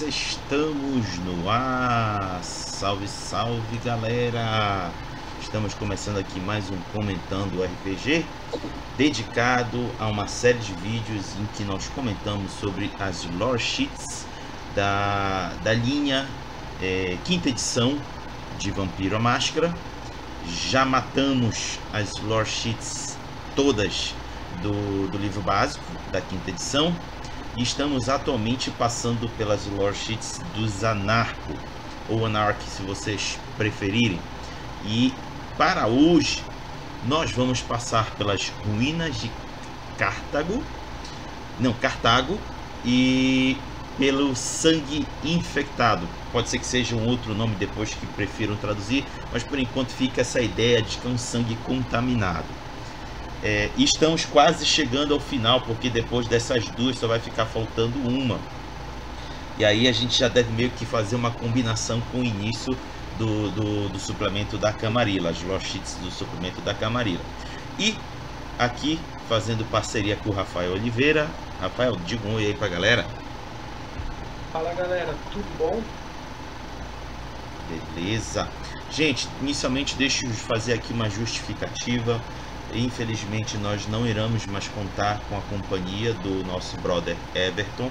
[0.00, 2.42] estamos no ar.
[2.42, 4.90] Salve, salve galera!
[5.40, 8.24] Estamos começando aqui mais um Comentando RPG,
[8.96, 14.24] dedicado a uma série de vídeos em que nós comentamos sobre as lore sheets
[14.74, 16.26] da, da linha
[16.80, 17.98] é, quinta edição
[18.58, 19.74] de Vampiro a Máscara.
[20.40, 23.18] Já matamos as lore sheets
[23.54, 24.14] todas
[24.62, 26.96] do, do livro básico da quinta edição
[27.56, 31.52] e estamos atualmente passando pelas lore sheets dos Anarco
[32.08, 34.18] ou Anarch se vocês preferirem.
[34.84, 35.12] E
[35.56, 36.42] para hoje
[37.06, 39.28] nós vamos passar pelas ruínas de
[39.98, 40.62] Cartago
[41.60, 42.38] não, Cartago
[42.84, 43.56] e
[43.96, 46.08] pelo sangue infectado.
[46.32, 50.22] Pode ser que seja um outro nome depois que prefiram traduzir mas por enquanto fica
[50.22, 52.61] essa ideia de que é um sangue contaminado
[53.42, 58.38] é, estamos quase chegando ao final, porque depois dessas duas só vai ficar faltando uma.
[59.58, 62.76] E aí a gente já deve meio que fazer uma combinação com o início
[63.18, 67.20] do, do, do suplemento da Camarilla, as Lost do suplemento da Camarilla.
[67.78, 67.94] E
[68.58, 68.98] aqui
[69.28, 71.28] fazendo parceria com o Rafael Oliveira.
[71.60, 73.04] Rafael, diga um oi aí pra galera.
[74.52, 75.82] Fala galera, tudo bom?
[77.94, 78.48] Beleza.
[78.90, 82.20] Gente, inicialmente deixa eu fazer aqui uma justificativa.
[82.74, 87.90] Infelizmente, nós não iremos mais contar com a companhia do nosso brother Everton.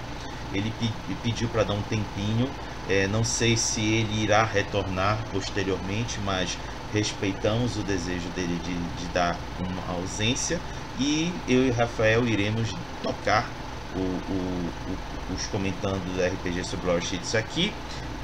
[0.53, 0.73] Ele
[1.21, 2.49] pediu para dar um tempinho.
[2.89, 6.57] É, não sei se ele irá retornar posteriormente, mas
[6.91, 10.59] respeitamos o desejo dele de, de dar uma ausência.
[10.99, 12.69] E eu e Rafael iremos
[13.01, 13.49] tocar
[13.93, 17.73] o, o, o, os comentando do RPG sobre Lore Sheets aqui.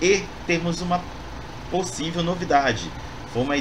[0.02, 1.04] E temos uma
[1.70, 2.92] possível novidade
[3.34, 3.56] foi uma,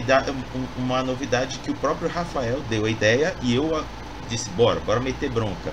[0.76, 3.84] uma novidade que o próprio Rafael deu a ideia e eu
[4.28, 5.72] disse, bora, bora meter bronca.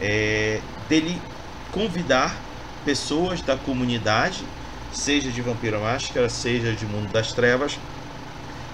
[0.00, 1.20] É, dele
[1.70, 2.36] convidar
[2.84, 4.44] pessoas da comunidade,
[4.92, 7.78] seja de Vampiro Máscara, seja de Mundo das Trevas,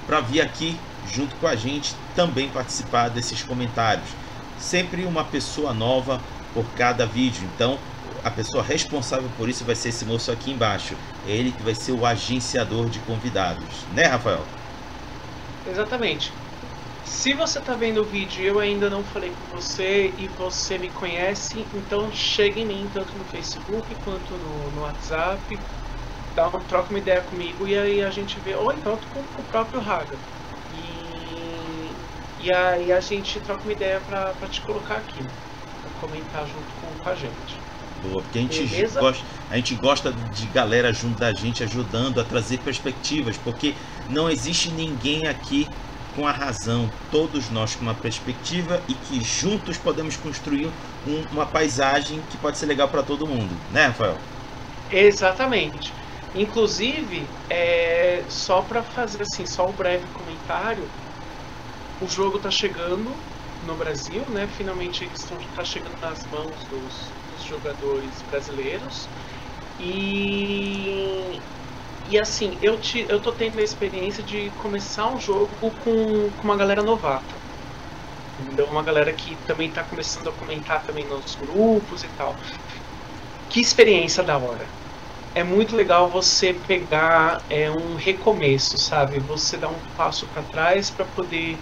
[0.07, 4.09] para vir aqui junto com a gente também participar desses comentários.
[4.57, 6.21] Sempre uma pessoa nova
[6.53, 7.49] por cada vídeo.
[7.55, 7.79] Então,
[8.25, 10.97] a pessoa responsável por isso vai ser esse moço aqui embaixo.
[11.27, 14.45] É ele que vai ser o agenciador de convidados, né, Rafael?
[15.67, 16.33] Exatamente.
[17.05, 20.79] Se você está vendo o vídeo e eu ainda não falei com você e você
[20.79, 25.59] me conhece, então chega em mim tanto no Facebook quanto no, no WhatsApp,
[26.35, 29.43] dá uma, troca uma ideia comigo e aí a gente vê, ou então com, com
[29.43, 30.17] o próprio Raga.
[30.75, 31.91] E,
[32.41, 37.03] e aí a gente troca uma ideia para te colocar aqui, para comentar junto com,
[37.03, 37.68] com a gente.
[38.01, 42.25] Boa, porque a gente, gosta, a gente gosta de galera junto da gente ajudando a
[42.25, 43.75] trazer perspectivas, porque
[44.07, 45.69] não existe ninguém aqui
[46.15, 50.67] com a razão, todos nós com uma perspectiva e que juntos podemos construir
[51.07, 54.23] um, uma paisagem que pode ser legal para todo mundo, né, Rafael?
[54.91, 55.93] Exatamente.
[56.35, 60.95] Inclusive, é, só para fazer assim, só um breve comentário,
[62.01, 63.25] o jogo está chegando
[63.61, 64.47] no Brasil, né?
[64.49, 67.18] Finalmente está chegando nas mãos dos,
[67.49, 69.11] jogadores brasileiros.
[69.79, 71.43] E,
[72.05, 76.49] e assim, eu, te, eu tô tendo a experiência de começar um jogo com, com
[76.49, 77.43] uma galera novata.
[78.39, 82.39] Então, uma galera que também está começando a comentar também nos grupos e tal.
[83.49, 84.71] Que experiência da hora.
[85.35, 89.21] É muito legal você pegar é, um recomeço, sabe?
[89.21, 91.61] Você dar um passo para trás para poder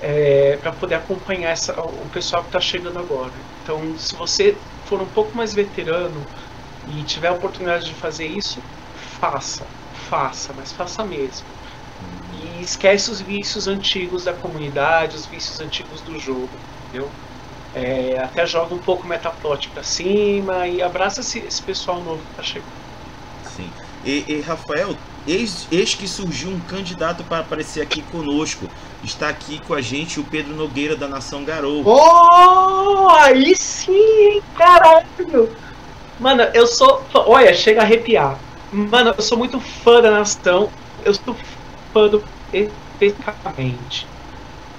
[0.00, 3.46] é, para poder acompanhar essa, o pessoal que está chegando agora.
[3.62, 6.28] Então, se você for um pouco mais veterano
[6.86, 8.62] e tiver a oportunidade de fazer isso,
[8.94, 11.48] faça, faça, mas faça mesmo.
[12.30, 17.16] E esquece os vícios antigos da comunidade, os vícios antigos do jogo, entendeu?
[17.72, 22.32] É, até joga um pouco metaplot pra cima e abraça esse, esse pessoal novo que
[22.34, 22.80] tá chegando.
[23.42, 23.74] Sim.
[24.02, 28.68] E, e Rafael, eis, eis que surgiu um candidato para aparecer aqui conosco.
[29.04, 31.82] Está aqui com a gente o Pedro Nogueira da Nação Garou.
[31.84, 35.54] Oh, aí sim, caralho!
[36.18, 37.04] Mano, eu sou.
[37.14, 38.38] Olha, chega a arrepiar.
[38.72, 40.70] Mano, eu sou muito fã da Nação.
[41.04, 41.36] Eu sou
[41.92, 44.06] fã do especificamente.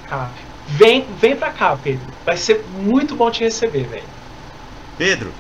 [0.10, 0.30] Tá.
[0.68, 2.06] Vem, vem pra cá, Pedro.
[2.26, 4.04] Vai ser muito bom te receber, velho.
[4.98, 5.32] Pedro,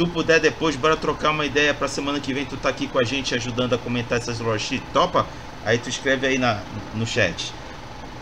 [0.00, 2.46] tu puder depois, bora trocar uma ideia pra semana que vem.
[2.46, 4.80] Tu tá aqui com a gente ajudando a comentar essas lojas.
[4.94, 5.26] Topa?
[5.62, 6.62] Aí tu escreve aí na,
[6.94, 7.52] no chat.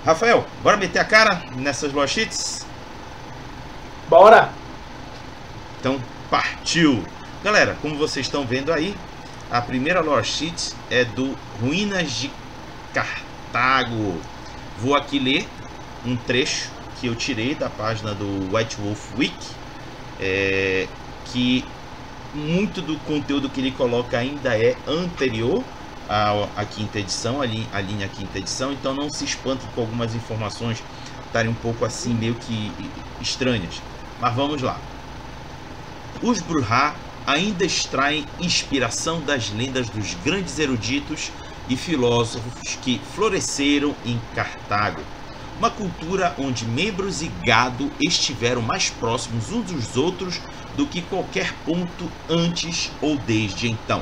[0.04, 2.66] Rafael, bora meter a cara nessas lojas?
[4.08, 4.50] Bora!
[5.78, 7.04] Então, partiu!
[7.44, 8.96] Galera, como vocês estão vendo aí,
[9.48, 12.28] a primeira lore sheet é do Ruínas de
[12.92, 14.20] Cartago.
[14.80, 15.46] Vou aqui ler
[16.04, 16.70] um trecho
[17.00, 19.36] que eu tirei da página do White Wolf Week,
[20.18, 20.88] é,
[21.32, 21.64] que
[22.34, 25.64] muito do conteúdo que ele coloca ainda é anterior
[26.08, 29.80] à, à quinta edição, a linha, a linha quinta edição, então não se espante com
[29.80, 30.82] algumas informações
[31.26, 32.72] estarem um pouco assim meio que
[33.20, 33.80] estranhas.
[34.20, 34.78] Mas vamos lá.
[36.22, 36.94] Os Bruhá
[37.26, 41.30] ainda extraem inspiração das lendas dos grandes eruditos
[41.68, 45.02] e filósofos que floresceram em Cartago,
[45.58, 50.40] uma cultura onde membros e gado estiveram mais próximos uns dos outros
[50.76, 54.00] do que qualquer ponto antes ou desde então.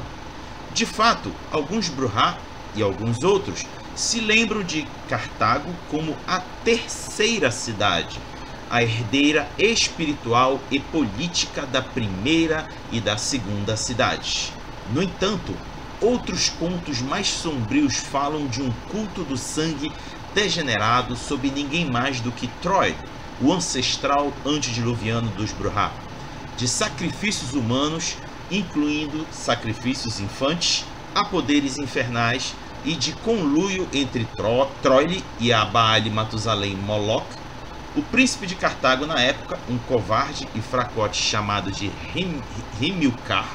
[0.75, 2.37] De fato, alguns Bruhá
[2.75, 3.65] e alguns outros
[3.95, 8.19] se lembram de Cartago como a terceira cidade,
[8.69, 14.53] a herdeira espiritual e política da primeira e da segunda cidade.
[14.93, 15.55] No entanto,
[16.03, 19.91] outros contos mais sombrios falam de um culto do sangue
[20.37, 22.95] degenerado sob ninguém mais do que Troy,
[23.41, 25.91] o ancestral antediluviano dos Bruhá,
[26.59, 28.17] de sacrifícios humanos,
[28.51, 30.85] incluindo sacrifícios infantes,
[31.15, 32.53] a poderes infernais
[32.85, 37.25] e de conluio entre Tro Troile e a Baal Matusalém Moloch,
[37.97, 41.91] o príncipe de Cartago na época, um covarde e fracote chamado de
[42.79, 43.49] Himilcar,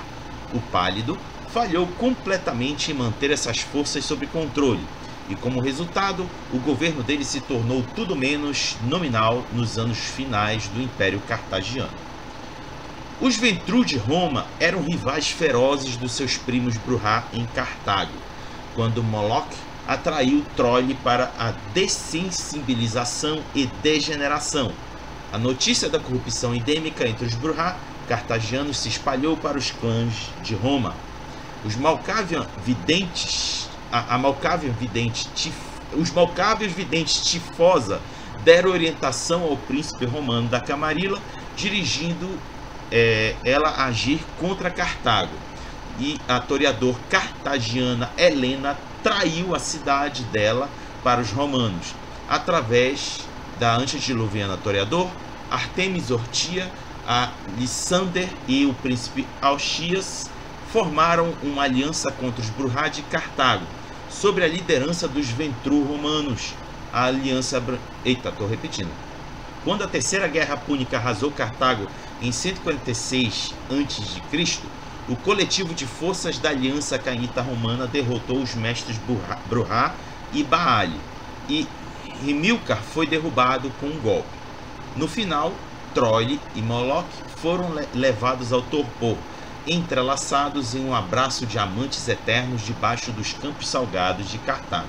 [0.52, 1.16] o Pálido,
[1.54, 4.84] falhou completamente em manter essas forças sob controle,
[5.32, 10.82] e como resultado, o governo dele se tornou tudo menos nominal nos anos finais do
[10.82, 11.90] Império Cartagiano.
[13.22, 18.12] Os Ventru de Roma eram rivais ferozes dos seus primos Bruhá em Cartago,
[18.76, 19.48] quando Moloch
[19.88, 24.72] atraiu Troile para a dessensibilização e degeneração.
[25.32, 27.78] A notícia da corrupção endêmica entre os Bruhá
[28.10, 30.14] cartagianos se espalhou para os clãs
[30.44, 30.94] de Roma.
[31.64, 35.56] Os Malkavian videntes, a, a Malkavian vidente, tif,
[35.94, 38.00] os Malkavians videntes Tifosa
[38.44, 41.20] deram orientação ao príncipe romano da Camarilla,
[41.56, 42.40] dirigindo
[42.92, 45.36] é, ela agir contra Cartago.
[46.00, 50.70] E a toreador cartagiana Helena traiu a cidade dela
[51.04, 51.94] para os romanos,
[52.30, 53.20] através
[53.60, 55.08] da antediluviana toreador,
[55.52, 56.72] Artemis Ortia,
[57.08, 60.30] a Lissander e o príncipe Alchias
[60.72, 63.66] formaram uma aliança contra os Bruhá de Cartago,
[64.12, 66.54] sob a liderança dos Ventru romanos.
[66.94, 67.64] A aliança.
[68.04, 68.92] Eita, estou repetindo.
[69.64, 71.88] Quando a Terceira Guerra Púnica arrasou Cartago
[72.22, 74.60] em 146 a.C.,
[75.08, 78.98] o coletivo de forças da Aliança Cainita Romana derrotou os mestres
[79.50, 79.94] Bruhá
[80.32, 81.00] e Baali,
[81.50, 81.68] e
[82.24, 84.30] Rimilcar foi derrubado com um golpe.
[84.96, 85.54] No final,
[85.94, 89.18] Troile e Moloch foram levados ao torpor,
[89.68, 94.88] entrelaçados em um abraço de amantes eternos debaixo dos campos salgados de Cartago.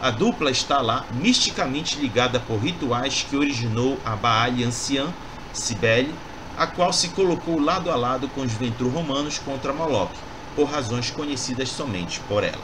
[0.00, 5.06] A dupla está lá misticamente ligada por rituais que originou a Baali anciã,
[5.52, 6.14] Cibele,
[6.58, 10.12] a qual se colocou lado a lado com os Ventru romanos contra Moloch,
[10.54, 12.62] por razões conhecidas somente por ela.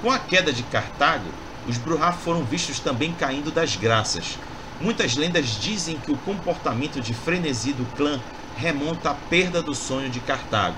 [0.00, 1.30] Com a queda de Cartago,
[1.66, 4.38] os Bruhá foram vistos também caindo das graças.
[4.80, 8.20] Muitas lendas dizem que o comportamento de frenesi do clã
[8.56, 10.76] remonta à perda do sonho de Cartago.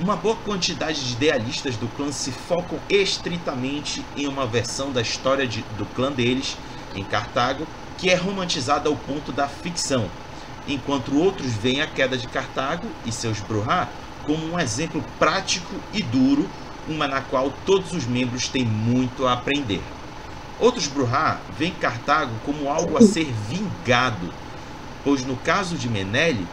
[0.00, 5.46] Uma boa quantidade de idealistas do clã se focam estritamente em uma versão da história
[5.46, 6.56] de, do clã deles,
[6.94, 7.66] em Cartago,
[7.98, 10.08] que é romantizada ao ponto da ficção,
[10.68, 13.88] enquanto outros veem a queda de Cartago e seus Bruhá
[14.24, 16.46] como um exemplo prático e duro,
[16.86, 19.80] uma na qual todos os membros têm muito a aprender.
[20.60, 24.32] Outros Bruhá veem Cartago como algo a ser vingado,
[25.02, 26.46] pois no caso de Menele,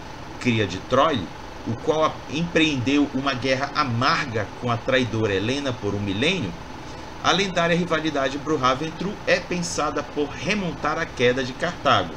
[0.45, 1.17] cria de Troy,
[1.65, 6.53] o qual empreendeu uma guerra amarga com a traidora Helena por um milênio,
[7.23, 12.13] a lendária rivalidade Bruhá-Ventru é pensada por remontar a queda de Cartago,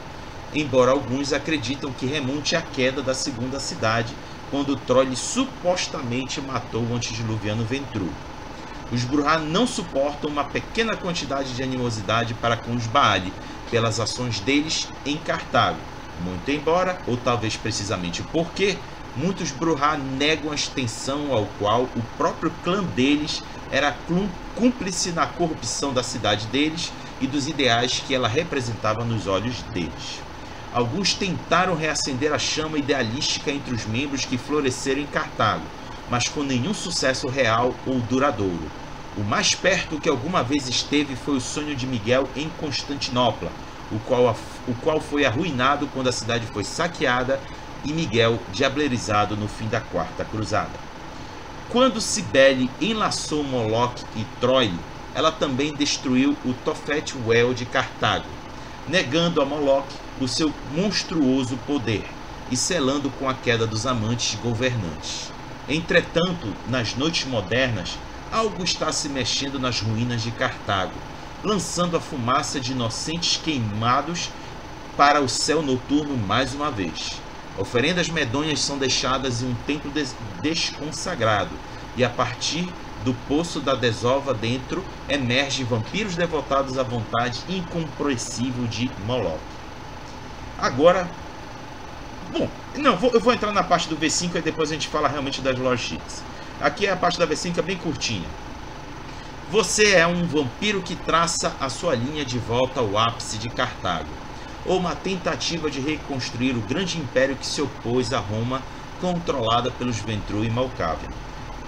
[0.52, 4.12] embora alguns acreditam que remonte à queda da segunda cidade,
[4.50, 8.10] quando Troy supostamente matou o antediluviano Ventru.
[8.92, 13.32] Os Bruhá não suportam uma pequena quantidade de animosidade para com os Baali
[13.70, 15.80] pelas ações deles em Cartago,
[16.20, 18.76] muito embora, ou talvez precisamente porque,
[19.14, 23.96] muitos Bruhá negam a extensão ao qual o próprio clã deles era
[24.54, 30.20] cúmplice na corrupção da cidade deles e dos ideais que ela representava nos olhos deles.
[30.72, 35.66] Alguns tentaram reacender a chama idealística entre os membros que floresceram em Cartago,
[36.10, 38.70] mas com nenhum sucesso real ou duradouro.
[39.16, 43.50] O mais perto que alguma vez esteve foi o sonho de Miguel em Constantinopla,
[43.90, 47.40] o qual, o qual foi arruinado quando a cidade foi saqueada
[47.84, 50.78] e Miguel diablerizado no fim da Quarta Cruzada.
[51.68, 54.78] Quando Cibele enlaçou Moloch e Troile,
[55.14, 58.28] ela também destruiu o Tofet Well de Cartago,
[58.88, 59.88] negando a Moloch
[60.20, 62.04] o seu monstruoso poder
[62.50, 65.30] e selando com a queda dos amantes governantes.
[65.68, 67.98] Entretanto, nas noites modernas,
[68.32, 70.98] algo está se mexendo nas ruínas de Cartago,
[71.42, 74.30] lançando a fumaça de inocentes queimados
[74.96, 77.20] para o céu noturno mais uma vez.
[77.56, 81.50] Oferendas medonhas são deixadas em um templo des desconsagrado,
[81.96, 82.68] e a partir
[83.04, 89.38] do poço da desova dentro emergem vampiros devotados à vontade incompreensível de Moloch.
[90.58, 91.08] Agora,
[92.32, 95.08] bom, não, vou, eu vou entrar na parte do V5 e depois a gente fala
[95.08, 96.22] realmente das Sheets.
[96.60, 98.26] Aqui é a parte da V5 é bem curtinha.
[99.50, 104.10] Você é um vampiro que traça a sua linha de volta ao ápice de Cartago,
[104.66, 108.60] ou uma tentativa de reconstruir o grande império que se opôs a Roma,
[109.00, 111.08] controlada pelos Ventru e Malkavian.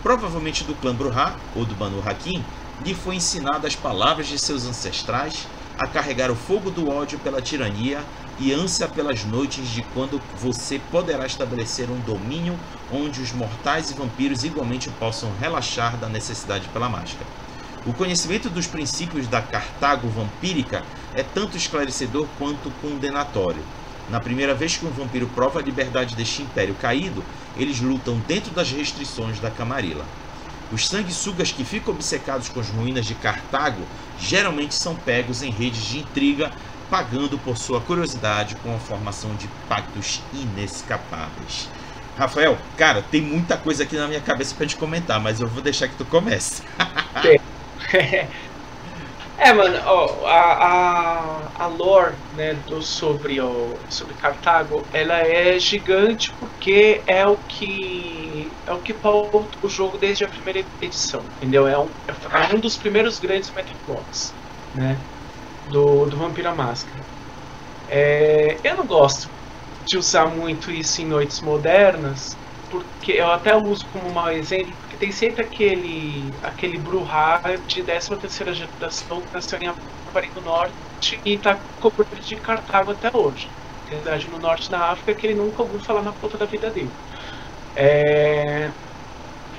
[0.03, 2.45] Provavelmente do clã Bruhá, ou do Banu Hakim,
[2.85, 5.47] lhe foi ensinado as palavras de seus ancestrais,
[5.79, 8.05] a carregar o fogo do ódio pela tirania
[8.39, 12.59] e ânsia pelas noites de quando você poderá estabelecer um domínio
[12.93, 17.39] onde os mortais e vampiros igualmente possam relaxar da necessidade pela máscara.
[17.87, 20.83] O conhecimento dos princípios da Cartago vampírica
[21.15, 23.63] é tanto esclarecedor quanto condenatório.
[24.11, 27.25] Na primeira vez que um vampiro prova a liberdade deste império caído,
[27.57, 30.05] eles lutam dentro das restrições da Camarilla.
[30.71, 33.83] Os sanguessugas que ficam obcecados com as ruínas de Cartago
[34.21, 36.53] geralmente são pegos em redes de intriga,
[36.91, 41.69] pagando por sua curiosidade com a formação de pactos inescapáveis.
[42.19, 45.63] Rafael, cara, tem muita coisa aqui na minha cabeça para te comentar, mas eu vou
[45.63, 46.63] deixar que tu comece.
[49.37, 55.59] É, mano, ó, a, a, a lore né, do, sobre, ó, sobre Cartago, ela é
[55.59, 61.33] gigante porque é o que é o que pauta o jogo desde a primeira edição,
[61.37, 61.67] entendeu?
[61.67, 64.37] É um, é um dos primeiros grandes metaplots,
[64.75, 65.05] né,
[65.65, 67.07] do, do Vampira Máscara.
[67.89, 69.31] É, eu não gosto
[69.81, 72.21] de usar muito isso em noites modernas,
[72.69, 78.52] porque eu até uso como mau exemplo, tem sempre aquele aquele Bruhá de 13 terceira
[78.52, 80.76] geração que nasceu em Havaí do Norte
[81.25, 83.49] e está coberto de Cartago até hoje.
[83.88, 86.92] Verdade, no norte da África que ele nunca ouviu falar na ponta da vida dele.
[87.75, 88.71] É...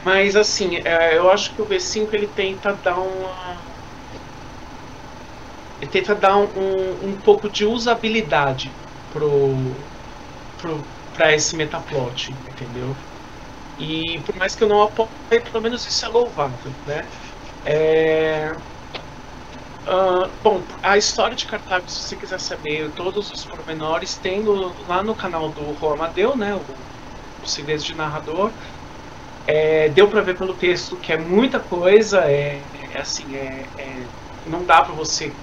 [0.05, 3.57] Mas assim, é, eu acho que o V5 ele tenta dar uma.
[5.81, 8.79] Ele tenta dar um, um, um pouco de usabilidade
[9.09, 9.89] pro,
[10.57, 12.95] pro, pra esse metaplot, entendeu?
[13.81, 15.09] E por mais que eu não apoie,
[15.43, 17.01] pelo menos isso é louvável, né?
[17.65, 18.51] É...
[19.87, 24.71] Uh, bom, a história de Cartago, se você quiser saber todos os pormenores, tem no,
[24.87, 26.53] lá no canal do Rô Amadeu, né?
[26.53, 26.59] O,
[27.43, 28.51] o Segredos de Narrador.
[29.47, 32.61] É, deu para ver pelo texto que é muita coisa, é,
[32.93, 34.05] é assim, é, é,
[34.45, 35.33] não dá para você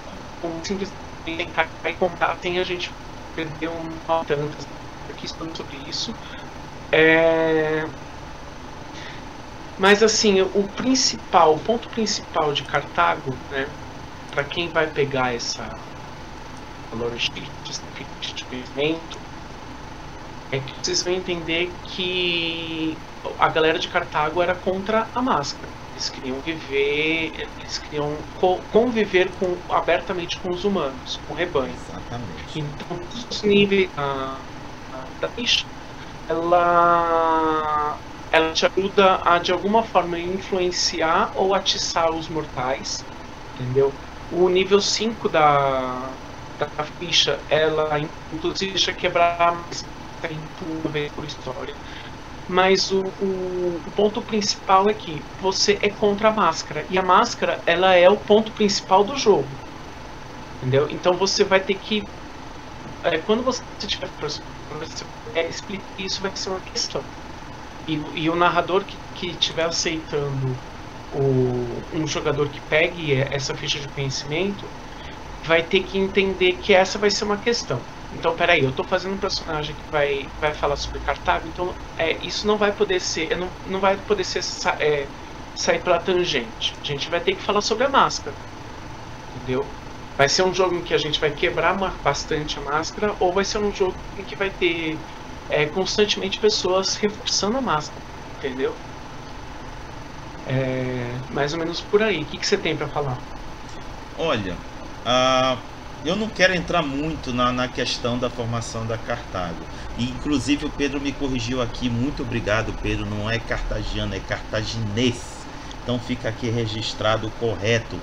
[0.62, 0.92] simplesmente
[1.24, 1.68] tentar
[1.98, 2.92] contar, tem a gente
[3.34, 4.64] perdeu uma tantas
[5.10, 6.14] aqui sobre isso.
[6.92, 7.84] É,
[9.78, 13.68] mas assim, o principal, o ponto principal de Cartago, né,
[14.30, 15.68] para quem vai pegar essa
[16.92, 17.46] logística
[18.20, 19.18] de conhecimento,
[20.50, 22.96] é que vocês vão entender que
[23.38, 25.68] a galera de Cartago era contra a máscara.
[25.92, 28.16] Eles queriam viver, eles queriam
[28.72, 31.74] conviver com, abertamente com os humanos, com o rebanho.
[31.74, 32.58] Exatamente.
[32.60, 32.98] Então,
[33.30, 34.36] os níveis da,
[35.20, 35.28] da
[36.28, 37.98] ela
[38.30, 43.04] ela te ajuda a de alguma forma influenciar ou atiçar os mortais,
[43.54, 43.92] entendeu?
[44.30, 46.10] O nível 5 da,
[46.58, 47.98] da ficha, ela
[48.32, 49.84] inclusive deixa quebrar mais
[50.62, 51.74] uma vez por história.
[52.48, 56.84] Mas o, o, o, ponto principal é que você é contra a máscara.
[56.88, 59.46] E a máscara, ela é o ponto principal do jogo.
[60.56, 60.88] Entendeu?
[60.90, 62.02] Então você vai ter que.
[63.04, 64.08] É, quando você tiver.
[64.20, 64.40] Você,
[65.98, 67.02] isso vai ser uma questão.
[67.88, 70.62] E, e o narrador que estiver aceitando
[71.10, 74.74] o, um jogador que pegue essa ficha de conhecimento
[75.44, 77.88] vai ter que entender que essa vai ser uma questão.
[78.10, 82.24] Então, peraí, eu estou fazendo um personagem que vai, vai falar sobre Cartago, então é,
[82.26, 84.40] isso não vai poder ser, não, não vai poder ser
[84.80, 85.10] é,
[85.54, 86.78] sair pela tangente.
[86.82, 88.36] A gente vai ter que falar sobre a máscara,
[89.34, 89.76] entendeu?
[90.16, 93.44] Vai ser um jogo em que a gente vai quebrar bastante a máscara, ou vai
[93.44, 95.04] ser um jogo em que vai ter
[95.48, 98.04] é, constantemente pessoas reforçando a máscara,
[98.36, 98.84] entendeu?
[100.44, 102.22] É, mais ou menos por aí.
[102.22, 103.18] O que, que você tem para falar?
[104.14, 104.64] Olha,
[105.06, 105.62] uh,
[106.02, 109.68] eu não quero entrar muito na, na questão da formação da Cartago.
[109.96, 111.88] E, inclusive o Pedro me corrigiu aqui.
[111.90, 113.06] Muito obrigado, Pedro.
[113.06, 115.48] Não é cartagiano, é cartaginês.
[115.82, 117.96] Então fica aqui registrado correto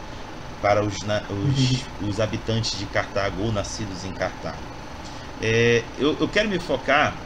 [0.61, 0.95] para os,
[1.29, 1.85] os, uhum.
[2.09, 4.75] os habitantes de Cartago ou nascidos em Cartago.
[5.39, 7.24] É, eu, eu quero me focar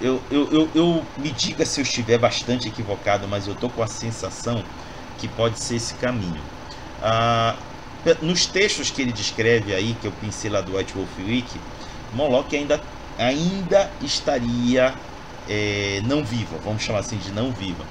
[0.00, 3.82] eu, eu, eu, eu me diga se eu estiver bastante equivocado, mas eu tô com
[3.82, 4.70] a sensação
[5.16, 6.50] que pode ser esse caminho.
[7.00, 7.58] Ah,
[8.22, 11.66] nos textos que ele descreve aí, que eu pensei lá do White Wolf Week,
[12.10, 12.80] Moloch ainda,
[13.18, 15.00] ainda estaria
[15.46, 17.90] é, não viva, vamos chamar assim de não viva.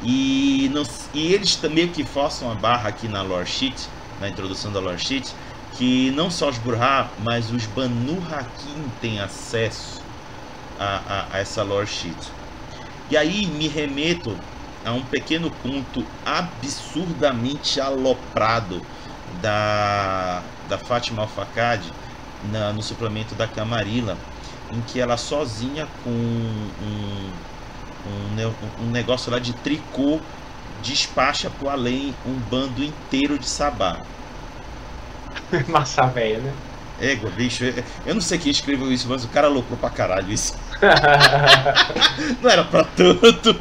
[0.00, 0.82] E, não,
[1.12, 4.98] e eles meio que forçam a barra aqui na lore sheet, na introdução da lore
[4.98, 5.36] sheet,
[5.70, 10.07] que não só os Burha, mas os Banu Hakim têm acesso
[10.78, 12.18] a, a, a essa lore sheet.
[13.08, 14.44] E aí me remeto
[14.84, 18.82] a um pequeno conto absurdamente aloprado
[19.26, 21.90] da, da Fátima Alfacad
[22.74, 24.18] no suplemento da Camarilla,
[24.70, 26.12] em que ela sozinha com
[26.80, 27.44] um,
[28.04, 28.36] um,
[28.78, 30.26] um negócio lá de tricô
[30.66, 33.96] despacha pro além um bando inteiro de sabá.
[35.68, 36.62] Massa velha, né?
[36.96, 37.64] Égua, bicho,
[38.04, 40.50] eu não sei quem escreveu isso, mas o cara loucou pra caralho isso.
[42.40, 43.56] não era pra tanto.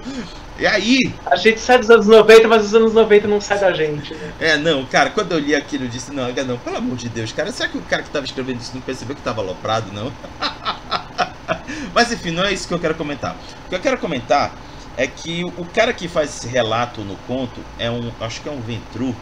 [0.60, 1.14] E aí.
[1.26, 4.14] A gente sai dos anos 90, mas os anos 90 não sai da gente.
[4.14, 4.34] Né?
[4.40, 7.32] É, não, cara, quando eu li aquilo, eu disse: não, não, pelo amor de Deus,
[7.32, 10.12] cara, será que o cara que tava escrevendo isso não percebeu que tava aloprado, não?
[11.94, 13.36] mas enfim, não é isso que eu quero comentar.
[13.66, 14.52] O que eu quero comentar
[14.96, 18.12] é que o cara que faz esse relato no conto é um.
[18.20, 19.16] Acho que é um Ventru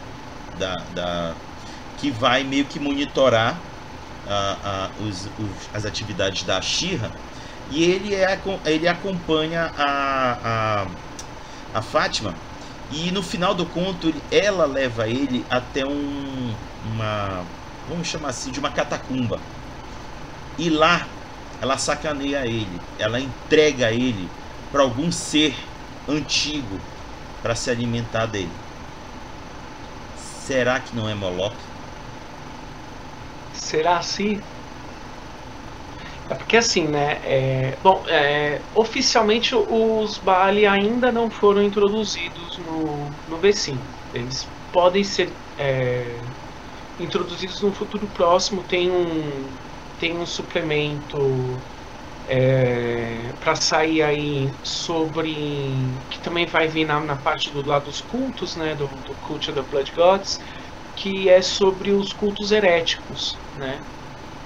[0.58, 0.74] da.
[0.94, 1.34] da
[1.98, 3.58] que vai meio que monitorar
[4.26, 7.10] uh, uh, os, os, as atividades da Shira
[7.68, 10.96] e ele, é, ele acompanha a, a
[11.72, 12.42] a Fátima.
[12.88, 17.52] E no final do conto, ela leva ele até um, uma,
[17.86, 19.46] vamos chamar assim, de uma catacumba.
[20.56, 21.14] E lá
[21.60, 24.36] ela sacaneia ele, ela entrega ele
[24.70, 25.74] para algum ser
[26.06, 26.86] antigo
[27.42, 28.62] para se alimentar dele.
[30.14, 31.56] Será que não é Moloch?
[33.52, 34.42] Será assim?
[36.28, 37.20] É porque assim, né?
[37.24, 43.78] É, bom, é, oficialmente os Bali ainda não foram introduzidos no, no V5.
[44.12, 46.20] Eles podem ser é,
[46.98, 48.64] introduzidos no futuro próximo.
[48.64, 49.56] Tem um,
[49.98, 51.64] tem um suplemento
[52.26, 55.32] é, para sair aí sobre.
[56.10, 58.74] que também vai vir na, na parte do lado dos cultos, né?
[58.74, 60.40] Do, do Cult of the Blood Gods,
[60.96, 63.86] que é sobre os cultos heréticos, né?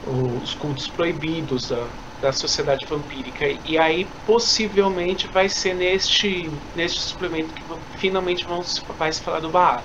[0.07, 1.87] Os cultos proibidos da,
[2.21, 3.47] da sociedade vampírica.
[3.67, 9.51] E aí possivelmente vai ser neste, neste suplemento que finalmente vamos, vai se falar do
[9.51, 9.83] Baal.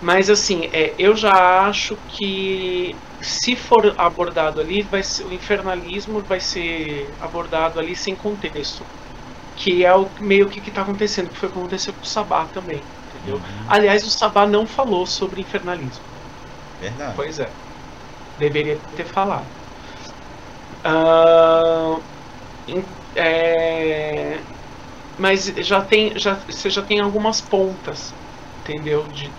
[0.00, 6.20] Mas assim, é, eu já acho que se for abordado ali, vai ser, o infernalismo
[6.22, 8.84] vai ser abordado ali sem contexto.
[9.54, 12.46] Que é o meio que está acontecendo, que foi o que aconteceu com o Sabá
[12.46, 12.82] também.
[13.14, 13.36] Entendeu?
[13.36, 13.66] Uhum.
[13.68, 16.02] Aliás, o Sabá não falou sobre infernalismo.
[16.80, 17.12] Verdade.
[17.14, 17.48] Pois é
[18.38, 19.46] deveria ter falado.
[20.84, 22.02] Uh,
[23.14, 24.38] é,
[25.18, 28.14] mas já tem, já, você já tem algumas pontas,
[28.60, 29.04] entendeu?
[29.08, 29.30] De,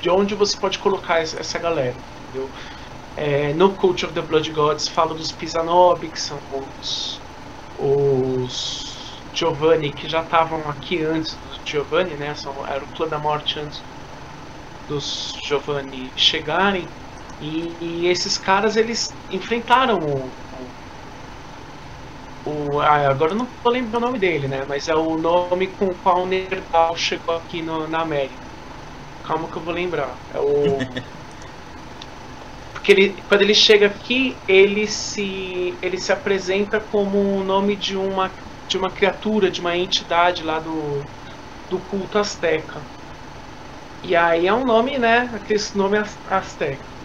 [0.00, 1.94] de onde você pode colocar essa galera,
[2.28, 2.48] entendeu?
[3.16, 7.20] É, no Cult of the Blood Gods fala dos Pisanobi, que são os,
[7.78, 12.34] os Giovanni, que já estavam aqui antes do Giovanni, né?
[12.34, 13.82] São, era o clã da morte antes
[14.88, 16.88] dos Giovanni chegarem.
[17.38, 20.36] E, e esses caras eles enfrentaram o,
[22.44, 24.64] o, ah, agora eu não vou lembrar o nome dele, né?
[24.66, 28.50] Mas é o nome com o qual o Nerdal chegou aqui no, na América.
[29.24, 30.22] Calma que eu vou lembrar.
[30.30, 30.78] É o
[32.72, 37.96] porque ele, quando ele chega aqui, ele se ele se apresenta como o nome de
[37.96, 38.32] uma
[38.68, 41.10] de uma criatura, de uma entidade lá do
[41.68, 42.90] do culto asteca.
[44.02, 45.30] E aí é um nome, né?
[45.32, 46.97] Aquele nome asteca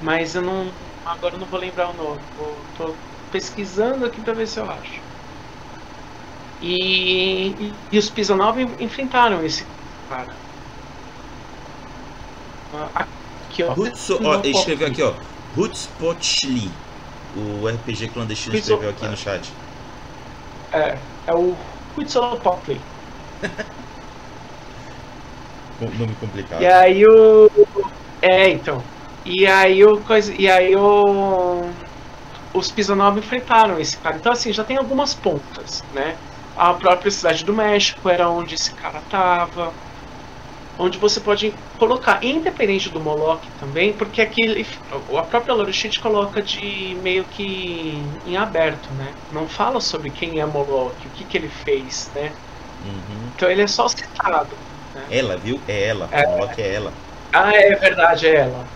[0.00, 0.68] mas eu não.
[1.04, 2.20] Agora eu não vou lembrar o nome.
[2.36, 2.94] Vou, tô
[3.30, 5.00] pesquisando aqui para ver se eu acho.
[6.60, 9.64] E, e, e os Pisonov enfrentaram esse
[10.08, 10.34] cara.
[12.94, 13.72] Aqui, ó.
[13.72, 15.14] Hutso, ó ele escreveu aqui, ó.
[15.56, 16.70] Hutspotli.
[17.36, 19.52] O RPG clandestino Hutso, escreveu aqui no chat.
[20.72, 21.56] É, é o
[21.96, 22.80] Hutzolopotli.
[25.80, 26.62] Nome complicado.
[26.62, 27.50] E aí o.
[28.22, 28.82] É, então.
[29.26, 31.68] E aí o coisa, e aí o
[32.54, 34.16] os Pisonov enfrentaram esse cara.
[34.16, 36.16] Então assim, já tem algumas pontas, né?
[36.56, 39.72] A própria cidade do México era onde esse cara tava.
[40.78, 44.66] Onde você pode colocar, independente do Moloch também, porque aqui
[45.16, 49.12] a própria Lorishit coloca de meio que em aberto, né?
[49.32, 52.30] Não fala sobre quem é Moloch, o que, que ele fez, né?
[52.84, 53.30] Uhum.
[53.34, 54.54] Então ele é só citado.
[54.94, 55.02] Né?
[55.10, 55.58] Ela, viu?
[55.66, 56.08] É ela.
[56.12, 56.26] É...
[56.26, 56.92] Moloch é ela.
[57.32, 58.66] Ah, é verdade, é ela.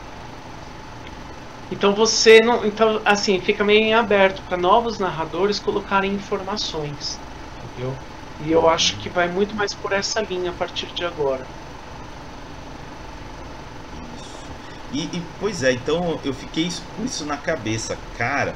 [1.71, 7.23] Então você não, então assim fica meio em aberto para novos narradores colocarem informações,
[7.63, 7.95] entendeu?
[8.41, 11.47] E eu acho que vai muito mais por essa linha a partir de agora.
[14.93, 18.55] E, e, pois é, então eu fiquei com isso na cabeça, cara.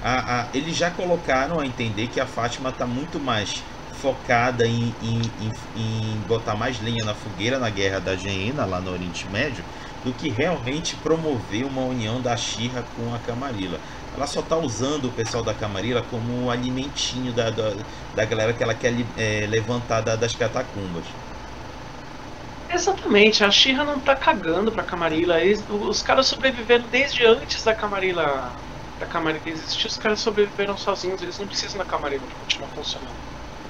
[0.00, 4.94] A, a, eles já colocaram a entender que a Fátima está muito mais focada em,
[5.02, 9.28] em, em, em, botar mais lenha na fogueira na guerra da Geena lá no Oriente
[9.28, 9.62] Médio
[10.02, 13.80] do que realmente promover uma união da Shira com a Camarilla.
[14.12, 17.74] Ela só está usando o pessoal da Camarilla como um alimentinho da, da,
[18.12, 21.18] da galera que ela quer é, levantar da, das catacumbas.
[22.72, 25.40] Exatamente, a Shira não tá cagando pra Camarilla.
[25.40, 28.52] Eles, os caras sobreviveram desde antes da Camarilla,
[28.98, 33.20] da Camarilla existir, os caras sobreviveram sozinhos, eles não precisam da Camarilla pra continuar funcionando.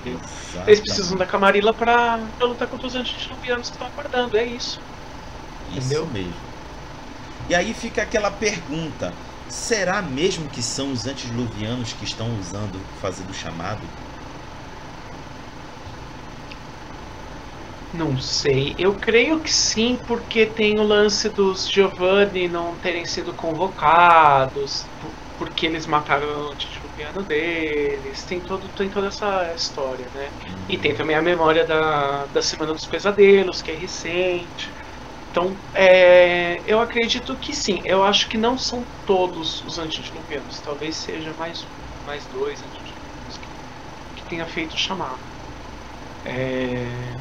[0.04, 0.66] Exatamente.
[0.66, 4.82] Eles precisam da Camarilla pra, pra lutar contra os antediluvianos que estão acordando, é isso.
[5.70, 6.06] Isso Entendeu?
[6.06, 6.50] mesmo.
[7.48, 13.30] E aí fica aquela pergunta: será mesmo que são os antediluvianos que estão usando, fazendo
[13.30, 13.90] o chamado?
[17.92, 18.74] Não sei.
[18.78, 24.92] Eu creio que sim, porque tem o lance dos Giovanni não terem sido convocados,
[25.36, 28.24] porque eles mataram o antediluviano deles.
[28.24, 30.30] Tem, todo, tem toda essa história, né?
[30.68, 34.72] E tem também a memória da, da Semana dos Pesadelos, que é recente.
[35.30, 37.80] Então, é, eu acredito que sim.
[37.84, 40.60] Eu acho que não são todos os antediluvianos.
[40.60, 41.58] Talvez seja mais
[42.02, 43.54] mais dois antediluvianos que,
[44.16, 45.22] que tenha feito o chamado.
[46.24, 47.12] É,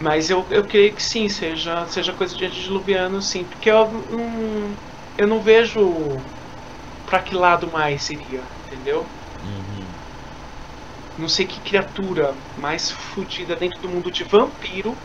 [0.00, 3.46] mas eu, eu creio que sim, seja, seja coisa de antediluviano, sim.
[3.48, 4.76] Porque eu não,
[5.16, 5.80] eu não vejo
[7.04, 9.12] para que lado mais seria, entendeu?
[9.42, 10.00] Uhum.
[11.16, 15.00] Não sei que criatura mais fodida dentro do mundo de vampiro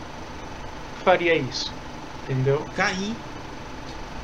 [1.06, 1.72] faria isso,
[2.24, 2.66] entendeu?
[2.74, 3.14] Cair.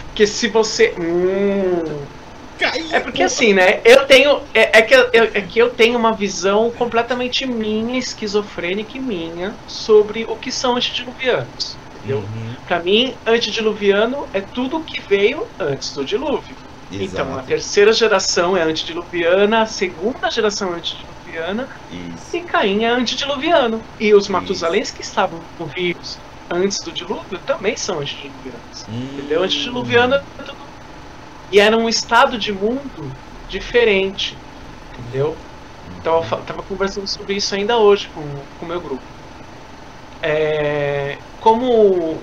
[0.08, 0.92] Porque se você.
[0.98, 2.04] Hum,
[2.90, 3.80] é porque assim, né?
[3.84, 4.40] Eu tenho.
[4.52, 9.54] É, é, que eu, é que eu tenho uma visão completamente minha, esquizofrênica e minha,
[9.68, 11.76] sobre o que são antediluvianos.
[11.98, 12.18] Entendeu?
[12.18, 12.54] Uhum.
[12.66, 16.56] Pra mim, antediluviano é tudo que veio antes do dilúvio.
[16.90, 17.04] Exato.
[17.04, 22.36] Então, a terceira geração é antediluviana, a segunda geração é antediluviana, Isso.
[22.36, 23.80] e Caim é antediluviano.
[24.00, 25.40] E os Matusaléns que estavam
[25.74, 26.18] vivos
[26.52, 28.86] antes do dilúvio também são antediluvianos.
[28.88, 29.08] Hum.
[29.14, 29.42] Entendeu?
[29.42, 30.62] Antediluviano é tudo
[31.52, 33.12] e era um estado de mundo
[33.50, 34.34] diferente,
[34.98, 35.36] entendeu?
[35.98, 39.02] Então eu tava conversando sobre isso ainda hoje com o meu grupo.
[40.22, 42.16] É, como,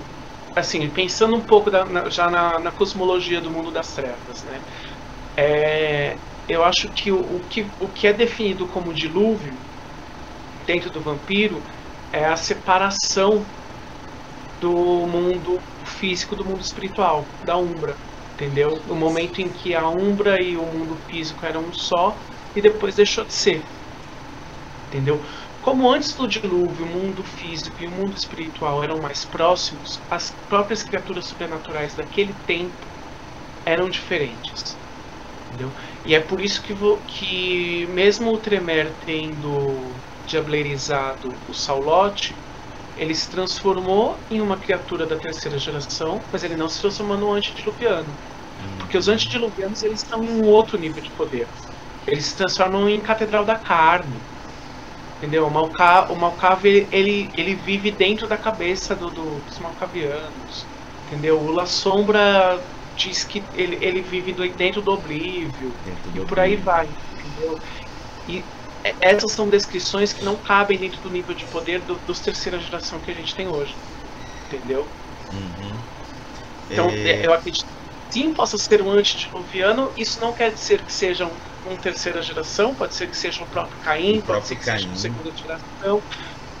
[0.56, 4.60] assim, pensando um pouco da, na, já na, na, cosmologia do mundo das trevas, né?
[5.36, 6.16] É,
[6.48, 9.52] eu acho que o, o que o que é definido como dilúvio
[10.66, 11.62] dentro do vampiro
[12.12, 13.44] é a separação
[14.60, 17.96] do mundo físico do mundo espiritual, da Umbra
[18.40, 18.70] entendeu?
[18.88, 22.16] O momento em que a Umbra e o mundo físico eram um só
[22.56, 23.62] e depois deixou de ser,
[24.88, 25.20] entendeu?
[25.62, 30.30] Como antes do dilúvio o mundo físico e o mundo espiritual eram mais próximos, as
[30.48, 32.74] próprias criaturas sobrenaturais daquele tempo
[33.66, 34.78] eram diferentes,
[35.46, 35.70] entendeu?
[36.06, 36.74] E é por isso que,
[37.06, 42.34] que mesmo o Tremer tendo diablerizado o Saulote,
[43.00, 47.32] ele se transformou em uma criatura da terceira geração, mas ele não se transformou no
[47.32, 48.14] antediluviano.
[48.78, 51.48] Porque os antediluvianos eles estão em um outro nível de poder.
[52.06, 54.20] Eles se transformam em catedral da carne.
[55.16, 55.46] Entendeu?
[55.46, 60.66] O, Malca, o Malcave ele, ele vive dentro da cabeça do, do, dos Malcavianos.
[61.06, 61.40] Entendeu?
[61.40, 62.62] O La Sombra
[62.94, 65.72] diz que ele, ele vive dentro do Oblívio.
[66.14, 66.86] E por aí vai.
[67.18, 67.58] Entendeu?
[68.28, 68.44] E
[69.00, 72.98] essas são descrições que não cabem dentro do nível de poder do, dos terceira geração
[73.00, 73.74] que a gente tem hoje.
[74.46, 74.86] Entendeu?
[75.32, 75.84] Uhum.
[76.68, 77.26] Então, é...
[77.26, 79.92] eu acredito que sim, possa ser um antediluviano.
[79.96, 83.46] Isso não quer dizer que seja um, um, terceira geração, pode ser que seja o
[83.46, 84.78] próprio Caim, o pode próprio ser que Caim.
[84.78, 86.02] seja uma segunda geração.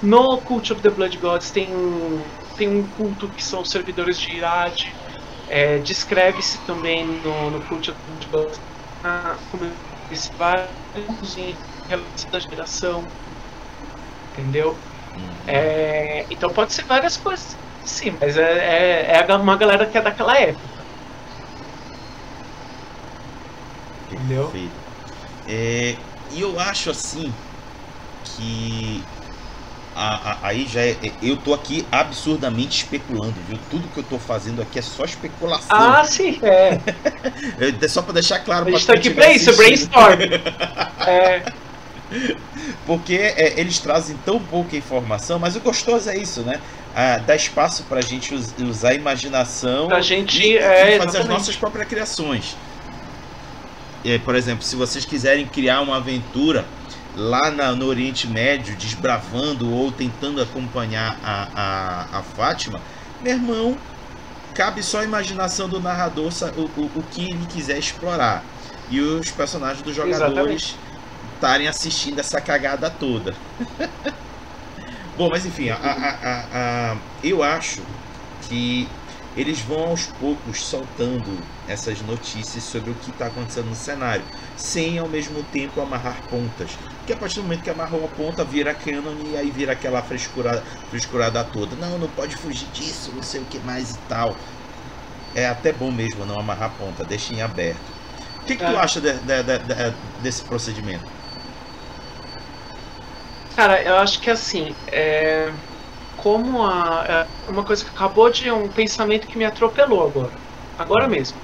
[0.02, 2.22] No Cult of the Blood Gods tem um,
[2.56, 4.86] tem um culto que são servidores de Irad.
[5.48, 8.60] É, Descreve-se também no, no Cult of the Blood Gods
[9.50, 9.72] como
[10.10, 10.68] esse vários
[11.90, 13.04] relação da geração.
[14.32, 14.76] Entendeu?
[15.16, 15.28] Uhum.
[15.46, 17.56] É, então pode ser várias coisas.
[17.84, 20.70] Sim, mas é, é, é uma galera que é daquela época.
[24.10, 24.52] Entendeu?
[25.48, 25.96] É,
[26.32, 27.32] e eu acho assim
[28.24, 29.02] que
[29.94, 33.58] a, a, aí já é, eu tô aqui absurdamente especulando, viu?
[33.70, 35.68] Tudo que eu tô fazendo aqui é só especulação.
[35.70, 36.78] Ah, sim, é.
[37.82, 38.68] é só para deixar claro.
[38.68, 40.20] A gente tá aqui pra isso, brainstorm.
[41.06, 41.42] é.
[42.86, 46.60] Porque é, eles trazem tão pouca informação, mas o gostoso é isso, né?
[46.94, 50.94] ah, dá espaço para a gente usar a imaginação pra gente, e, é, e fazer
[50.94, 51.18] exatamente.
[51.18, 52.56] as nossas próprias criações.
[54.04, 56.64] É, por exemplo, se vocês quiserem criar uma aventura
[57.14, 62.80] lá na, no Oriente Médio, desbravando ou tentando acompanhar a, a, a Fátima,
[63.20, 63.76] meu irmão,
[64.54, 68.42] cabe só a imaginação do narrador o, o, o que ele quiser explorar.
[68.90, 70.74] E os personagens dos jogadores
[71.40, 73.34] estarem assistindo essa cagada toda.
[75.16, 77.82] Bom, mas enfim, a, a, a, eu acho
[78.42, 78.86] que
[79.36, 84.24] eles vão aos poucos soltando essas notícias sobre o que está acontecendo no cenário,
[84.56, 86.70] sem ao mesmo tempo amarrar pontas.
[86.98, 90.02] Porque a partir do momento que amarrou a ponta, vira canon e aí vira aquela
[90.02, 91.76] frescura, frescurada toda.
[91.76, 94.36] Não, não pode fugir disso, não sei o que mais e tal.
[95.34, 97.78] É até bom mesmo não amarrar a ponta, deixa em aberto.
[98.42, 98.70] O que, que é.
[98.70, 101.19] tu acha de, de, de, desse procedimento?
[103.56, 105.52] Cara, eu acho que assim, é...
[106.16, 107.04] como a.
[107.46, 108.50] É uma coisa que acabou de.
[108.50, 110.42] um pensamento que me atropelou agora.
[110.78, 111.42] Agora mesmo.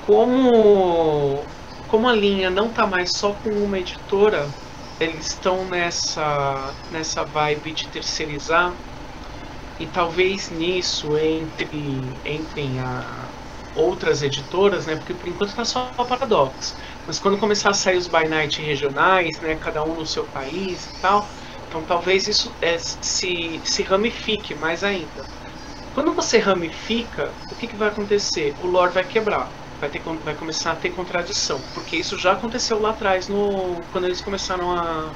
[0.00, 1.54] Como.
[1.86, 4.56] Como a linha não tá mais só com uma editora,
[4.98, 8.80] eles estão nessa, nessa vibe de terceirizar.
[9.78, 13.34] E talvez nisso entre, entrem a,
[13.74, 14.96] outras editoras, né?
[14.96, 16.76] Porque por enquanto tá só a Paradox.
[17.10, 19.56] Mas quando começar a sair os by night regionais, né?
[19.56, 21.26] Cada um no seu país e tal,
[21.66, 25.24] então talvez isso é, se, se ramifique mais ainda.
[25.92, 28.54] Quando você ramifica, o que, que vai acontecer?
[28.62, 29.48] O lore vai quebrar.
[29.80, 31.60] Vai, ter, vai começar a ter contradição.
[31.74, 35.10] Porque isso já aconteceu lá atrás, no, quando eles começaram a,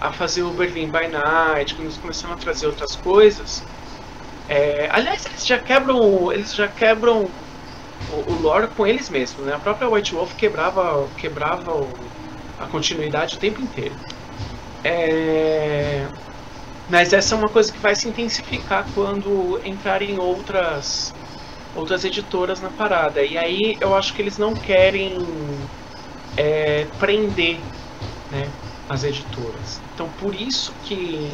[0.00, 3.64] a fazer o Berlin by Night, quando eles começaram a trazer outras coisas.
[4.46, 6.30] É, aliás, eles já quebram.
[6.30, 7.28] Eles já quebram
[8.10, 9.54] o, lore com eles mesmos, né?
[9.54, 11.88] A própria White Wolf quebrava, quebrava o,
[12.58, 13.94] a continuidade o tempo inteiro.
[14.84, 16.06] É...
[16.88, 21.14] Mas essa é uma coisa que vai se intensificar quando entrarem outras
[21.74, 23.22] outras editoras na parada.
[23.22, 25.16] E aí eu acho que eles não querem
[26.36, 27.58] é, prender
[28.30, 28.50] né,
[28.88, 29.80] as editoras.
[29.94, 31.30] Então por isso que,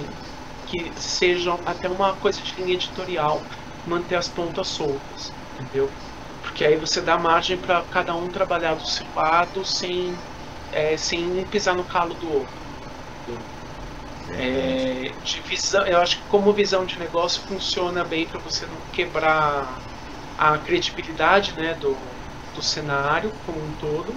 [0.66, 3.42] que sejam até uma coisa de linha editorial
[3.87, 5.90] manter as pontas soltas, entendeu?
[6.48, 10.16] Porque aí você dá margem para cada um trabalhar do seu lado sem,
[10.72, 12.56] é, sem pisar no calo do outro.
[14.30, 18.78] É, de visão, eu acho que como visão de negócio funciona bem para você não
[18.92, 19.78] quebrar
[20.37, 21.94] a credibilidade né, do,
[22.54, 24.12] do cenário como um todo.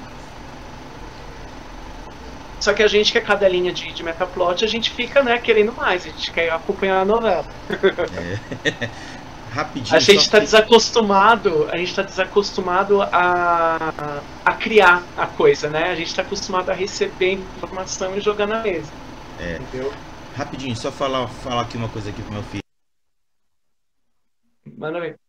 [2.64, 5.74] Só que a gente que é cadelinha de, de metaplot, a gente fica né, querendo
[5.76, 7.46] mais, a gente quer acompanhar a novela.
[8.64, 9.21] É.
[9.52, 9.96] rapidinho.
[9.96, 15.92] A gente está desacostumado, a gente está desacostumado a, a criar a coisa, né?
[15.92, 18.92] A gente está acostumado a receber informação e jogar na mesa.
[19.40, 19.58] É.
[19.58, 19.94] Entendeu?
[20.36, 22.62] Rapidinho, só falar, falar aqui uma coisa aqui pro meu filho.
[24.78, 25.20] Manda ver.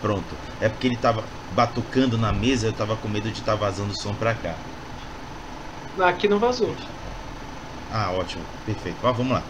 [0.00, 0.36] Pronto.
[0.60, 3.94] É porque ele tava batucando na mesa, eu tava com medo de estar tá vazando
[4.02, 4.56] som pra cá.
[5.98, 6.74] Aqui não vazou.
[7.96, 9.06] Ah, ótimo, perfeito.
[9.06, 9.44] Ah, vamos lá.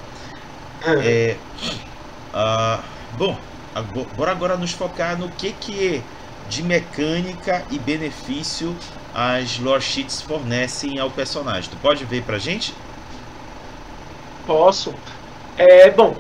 [1.03, 1.39] É,
[2.35, 2.83] uh,
[3.17, 3.39] bom,
[4.15, 6.03] bora agora nos focar no que, que
[6.47, 8.77] de mecânica e benefício
[9.15, 11.71] as lore sheets fornecem ao personagem.
[11.71, 12.75] Tu pode ver pra gente?
[14.45, 14.93] Posso.
[15.57, 16.15] É, bom,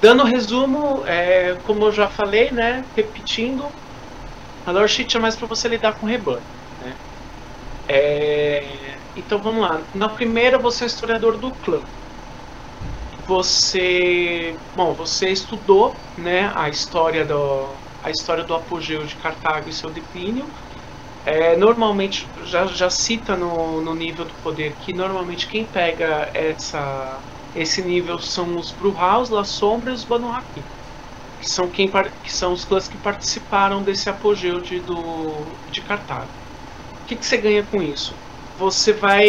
[0.00, 3.70] dando resumo, é, como eu já falei, né, repetindo,
[4.66, 6.42] a lore sheet é mais para você lidar com rebanho.
[6.80, 6.96] Né?
[7.88, 9.86] É, então vamos lá.
[9.94, 11.80] Na primeira você é historiador do clã.
[13.26, 19.72] Você, bom, você estudou, né, a história do a história do apogeu de Cartago e
[19.72, 20.46] seu declínio.
[21.24, 27.22] É, normalmente já, já cita no, no nível do poder que normalmente quem pega essa
[27.54, 30.62] esse nível são os Bruhaus, La Sombra e os Banu Haki,
[31.38, 36.32] que são quem que são os clãs que participaram desse apogeu de, do, de Cartago.
[36.32, 38.14] O que, que você ganha com isso?
[38.60, 39.26] Você vai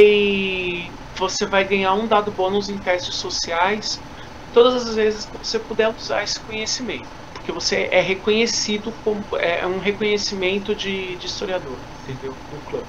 [1.18, 4.04] você vai ganhar um dado bônus em testes sociais
[4.52, 9.66] todas as vezes que você puder usar esse conhecimento, porque você é reconhecido como é
[9.66, 12.38] um reconhecimento de, de historiador, entendeu?
[12.52, 12.84] No clã.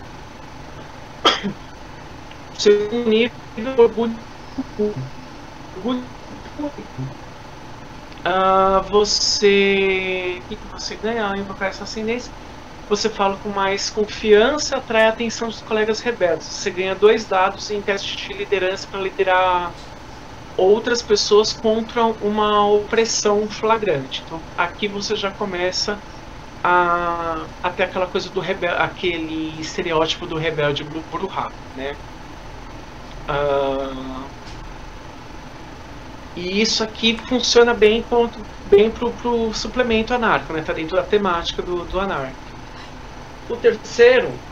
[2.59, 3.31] Segundo nível,
[3.79, 4.25] orgulho
[5.77, 6.11] orgulho
[8.27, 12.33] uh, você o que você ganha ao invocar essa ascendência?
[12.97, 16.47] Você fala com mais confiança, atrai a atenção dos colegas rebeldes.
[16.47, 19.73] Você ganha dois dados em teste de liderança para liderar
[20.59, 24.23] outras pessoas contra uma opressão flagrante.
[24.27, 25.99] Então, aqui você já começa
[26.63, 31.97] a, a ter aquela coisa do rebelde, aquele estereótipo do rebelde bruhá, né?
[33.27, 34.29] Uh,
[36.37, 38.05] e isso aqui funciona bem,
[38.67, 40.61] bem pro, pro suplemento anarco, né?
[40.61, 42.52] Tá dentro da temática do, do anarco.
[43.49, 44.43] O terceiro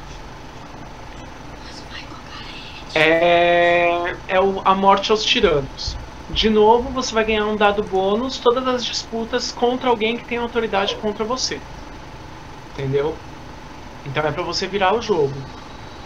[2.95, 5.97] é, é o, a morte aos tiranos.
[6.29, 10.39] De novo, você vai ganhar um dado bônus todas as disputas contra alguém que tem
[10.39, 11.61] autoridade contra você.
[12.73, 13.17] Entendeu?
[14.05, 15.35] Então é para você virar o jogo.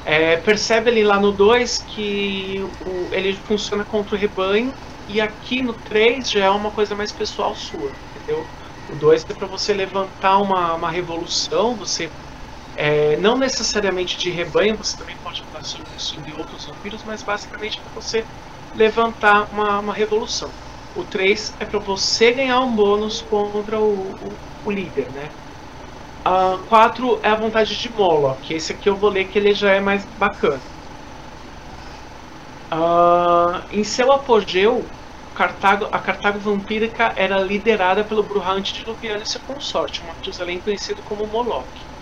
[0.05, 4.75] É, percebe ali lá no 2 que o, ele funciona contra o rebanho
[5.07, 8.51] e aqui no 3 já é uma coisa mais pessoal sua, entendeu?
[8.89, 12.11] O 2 é para você levantar uma, uma revolução, você
[12.75, 17.81] é, não necessariamente de rebanho, você também pode falar sobre, sobre outros vampiros, mas basicamente
[17.81, 18.29] para você
[18.75, 20.57] levantar uma, uma revolução.
[20.95, 25.35] O 3 é para você ganhar um bônus contra o, o, o líder, né?
[26.27, 29.55] Uh, 4 é a vontade de Moloch, que esse aqui eu vou ler que ele
[29.55, 30.65] já é mais bacana.
[32.73, 34.95] Uh, em seu apogeu,
[35.33, 41.03] Cartago, a Cartago vampírica era liderada pelo Bruhá Antediluviano e seu consorte, um Matusalém conhecido
[41.03, 41.94] como Moloch.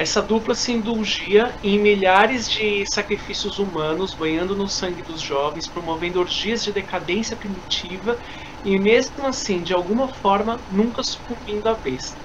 [0.00, 6.20] Essa dupla se indulgia em milhares de sacrifícios humanos, banhando no sangue dos jovens, promovendo
[6.20, 8.16] orgias de decadência primitiva
[8.62, 12.24] e, mesmo assim, de alguma forma, nunca sucumbindo à besta.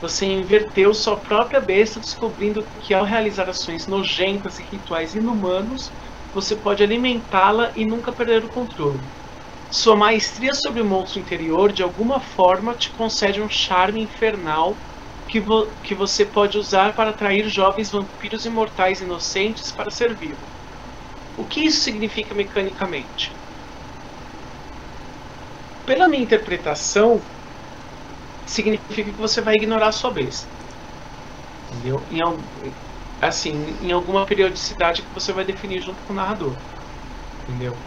[0.00, 5.90] Você inverteu sua própria besta, descobrindo que ao realizar ações nojentas e rituais inumanos,
[6.32, 9.04] você pode alimentá-la e nunca perder o controle.
[9.70, 14.80] Sua maestria sobre o monstro interior de alguma forma te concede um charme infernal
[15.30, 20.50] que, vo que você pode usar para atrair jovens vampiros imortais inocentes para servi-lo.
[21.36, 23.38] O que isso significa mecanicamente?
[25.84, 27.28] Pela minha interpretação,
[28.46, 30.50] significa que você vai ignorar sua besta.
[31.68, 32.06] Entendeu?
[32.10, 32.20] Em,
[33.20, 36.60] assim, em alguma periodicidade que você vai definir junto com o narrador.
[37.46, 37.86] Entendeu?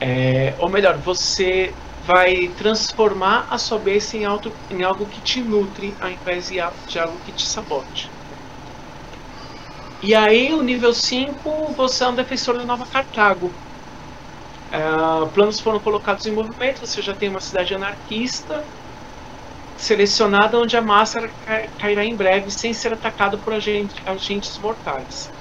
[0.00, 1.78] É, ou melhor, você
[2.12, 6.56] vai transformar a sua besta em, algo, em algo que te nutre ao invés de,
[6.88, 8.10] de algo que te sabote.
[10.02, 13.50] E aí, o nível 5, você é um defensor da Nova Cartago.
[14.72, 14.78] É,
[15.32, 18.64] planos foram colocados em movimento, você já tem uma cidade anarquista,
[19.76, 21.28] selecionada onde a máscara
[21.78, 25.39] cairá em breve sem ser atacado por agentes mortais.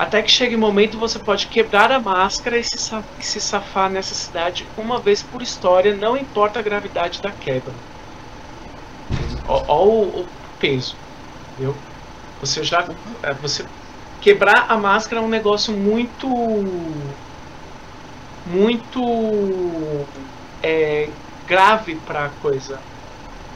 [0.00, 2.78] Até que chegue o momento você pode quebrar a máscara e se,
[3.18, 7.74] e se safar nessa cidade uma vez por história, não importa a gravidade da quebra.
[9.46, 10.26] Olha o, o,
[10.58, 10.96] peso,
[11.52, 11.74] entendeu?
[12.40, 12.88] Você já,
[13.22, 13.62] é, você
[14.22, 16.26] quebrar a máscara é um negócio muito,
[18.46, 20.06] muito
[20.62, 21.10] é,
[21.46, 22.80] grave para a coisa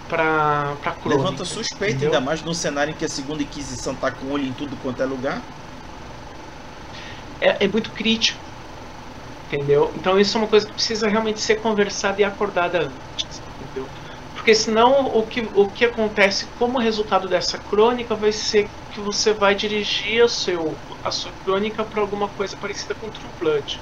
[0.06, 1.22] pra, pra crônica.
[1.22, 2.12] Levanta suspeita, entendeu?
[2.12, 5.02] ainda mais num cenário em que a segunda Inquisição tá com olho em tudo quanto
[5.02, 5.42] é lugar.
[7.40, 8.40] É, é muito crítico,
[9.46, 9.92] entendeu?
[9.96, 13.90] Então isso é uma coisa que precisa realmente ser conversada e acordada antes, entendeu?
[14.34, 19.32] Porque senão o que, o que acontece como resultado dessa crônica vai ser que você
[19.32, 23.80] vai dirigir a, seu, a sua crônica para alguma coisa parecida com True Blood.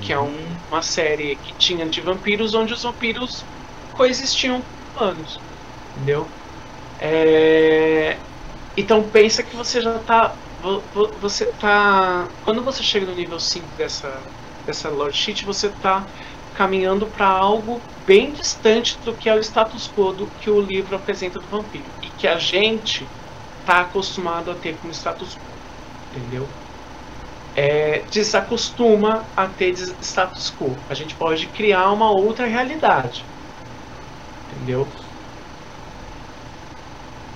[0.00, 0.62] Que é um, uhum.
[0.70, 3.44] uma série que tinha de vampiros onde os vampiros
[3.92, 4.62] coexistiam
[4.94, 5.42] anos,
[5.94, 6.34] entendeu?
[6.98, 8.24] É...
[8.76, 10.41] Então pensa que você já tá,
[11.20, 14.22] você tá, quando você chega no nível 5 dessa
[14.64, 16.06] dessa lore sheet, você tá
[16.54, 20.94] caminhando para algo bem distante do que é o status quo do que o livro
[20.94, 23.08] apresenta do vampiro e que a gente
[23.66, 26.46] tá acostumado a ter como status quo, entendeu?
[27.56, 30.76] É, desacostuma a ter status quo.
[30.88, 33.24] A gente pode criar uma outra realidade
[34.62, 34.86] entendeu?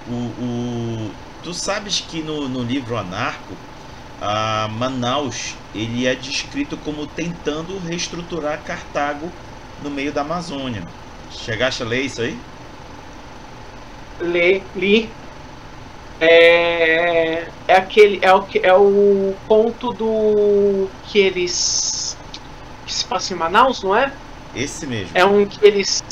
[0.09, 1.11] O, o,
[1.47, 3.55] tu sabes que no, no livro Anarco,
[4.21, 9.31] a Manaus ele é descrito como tentando reestruturar Cartago
[9.81, 10.83] no meio da Amazônia.
[11.31, 12.37] Chegaste a ler isso aí?
[14.19, 15.09] Lê, li.
[16.21, 22.17] É, é aquele é o é o ponto do que eles
[22.85, 24.13] que se passa em Manaus, não é?
[24.53, 25.11] Esse mesmo.
[25.15, 26.03] É um que eles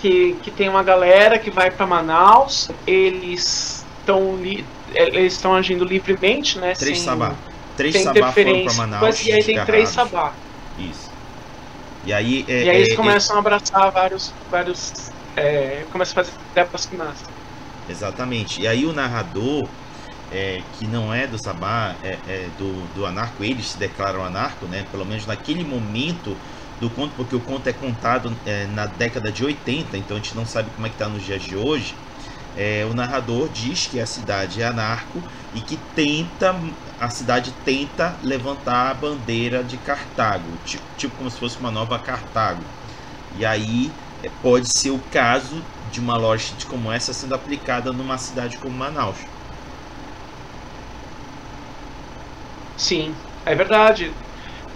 [0.00, 4.36] que, que tem uma galera que vai para Manaus, eles estão
[4.94, 6.74] eles estão agindo livremente, né?
[6.74, 7.34] Três sem, sabá.
[7.76, 9.24] Três sem sabá foram para Manaus.
[9.24, 10.32] E aí tem três sabá.
[10.78, 11.10] Isso.
[12.04, 13.38] E aí, é, e aí eles é, começam é...
[13.38, 14.32] a abraçar vários.
[14.50, 17.26] vários é, começam a fazer depas que nascem.
[17.88, 18.60] Exatamente.
[18.60, 19.68] E aí o narrador,
[20.32, 24.66] é, que não é do Sabá, é, é, do, do anarco, eles se declaram anarco,
[24.66, 24.86] né?
[24.90, 26.36] Pelo menos naquele momento
[26.80, 30.34] do conto, porque o conto é contado é, na década de 80, então a gente
[30.34, 31.94] não sabe como é que está nos dias de hoje.
[32.54, 35.22] É, o narrador diz que a cidade é anarco
[35.52, 36.52] e que tenta
[36.98, 41.98] a cidade tenta levantar a bandeira de Cartago, tipo, tipo como se fosse uma nova
[42.02, 42.70] Cartago.
[43.30, 48.18] E aí é, pode ser o caso de uma loja como essa sendo aplicada numa
[48.18, 49.18] cidade como Manaus.
[52.76, 54.18] Sim, é verdade.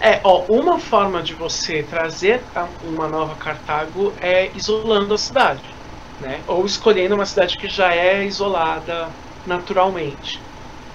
[0.01, 2.49] É, ó, uma forma de você trazer
[2.81, 5.74] uma nova Cartago é isolando a cidade,
[6.19, 6.41] né?
[6.47, 9.09] Ou escolhendo uma cidade que já é isolada
[9.45, 10.39] naturalmente,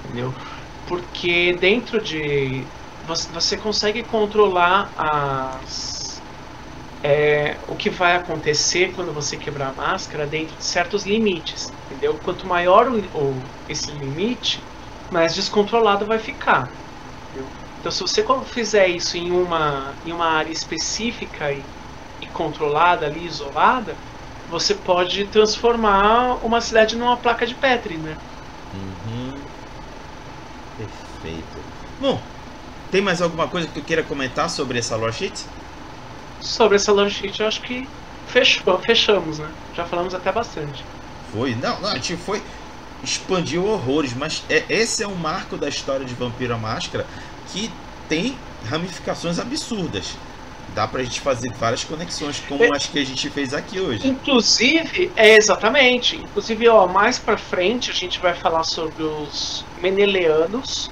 [0.05, 0.33] entendeu?
[0.87, 2.65] Porque dentro de
[3.33, 6.21] você consegue controlar as
[7.03, 12.19] é, o que vai acontecer quando você quebrar a máscara dentro de certos limites, entendeu?
[12.23, 14.61] Quanto maior o, o esse limite,
[15.11, 16.69] mais descontrolado vai ficar.
[17.81, 21.63] Então, se você fizer isso em uma, em uma área específica e,
[22.21, 23.95] e controlada, ali, isolada,
[24.51, 28.17] você pode transformar uma cidade numa placa de Petri, né?
[28.75, 29.41] Uhum.
[30.77, 31.65] Perfeito.
[32.01, 32.21] Bom,
[32.91, 35.47] tem mais alguma coisa que eu queira comentar sobre essa lore sheet?
[36.41, 37.89] Sobre essa lore sheet, eu acho que
[38.27, 39.49] fechou, fechamos, né?
[39.73, 40.85] Já falamos até bastante.
[41.33, 41.55] Foi?
[41.55, 42.43] Não, não, a gente foi
[43.03, 47.07] expandiu horrores, mas é, esse é um marco da história de Vampiro à Máscara
[47.47, 47.71] que
[48.09, 50.19] tem ramificações absurdas.
[50.75, 54.07] Dá pra gente fazer várias conexões, como é, as que a gente fez aqui hoje.
[54.07, 56.17] Inclusive, é exatamente.
[56.17, 60.89] Inclusive, ó, mais pra frente a gente vai falar sobre os Meneleanos,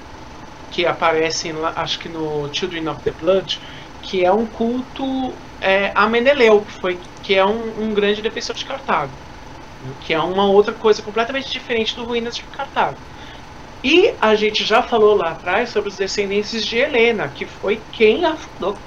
[0.71, 3.59] que aparecem acho que no Children of the Blood,
[4.03, 8.55] que é um culto é, a Meneleu, que, foi, que é um, um grande defensor
[8.55, 9.13] de Cartago.
[10.01, 12.97] Que é uma outra coisa completamente diferente do Ruínas de Cartago.
[13.83, 18.25] E a gente já falou lá atrás sobre os descendentes de Helena, que foi quem
[18.25, 18.77] afundou.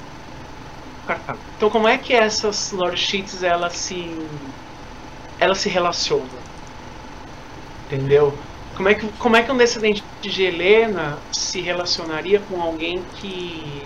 [1.57, 4.07] Então como é que essas lore sheets elas se
[5.39, 6.29] elas se relacionam?
[7.87, 8.39] Entendeu?
[8.77, 13.83] Como é que como é que um descendente de Helena se relacionaria com alguém que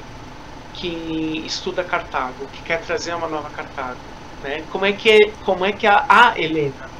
[0.75, 3.99] que estuda Cartago, que quer trazer uma nova Cartago,
[4.43, 4.63] né?
[4.71, 6.97] Como é que como é que a, a Helena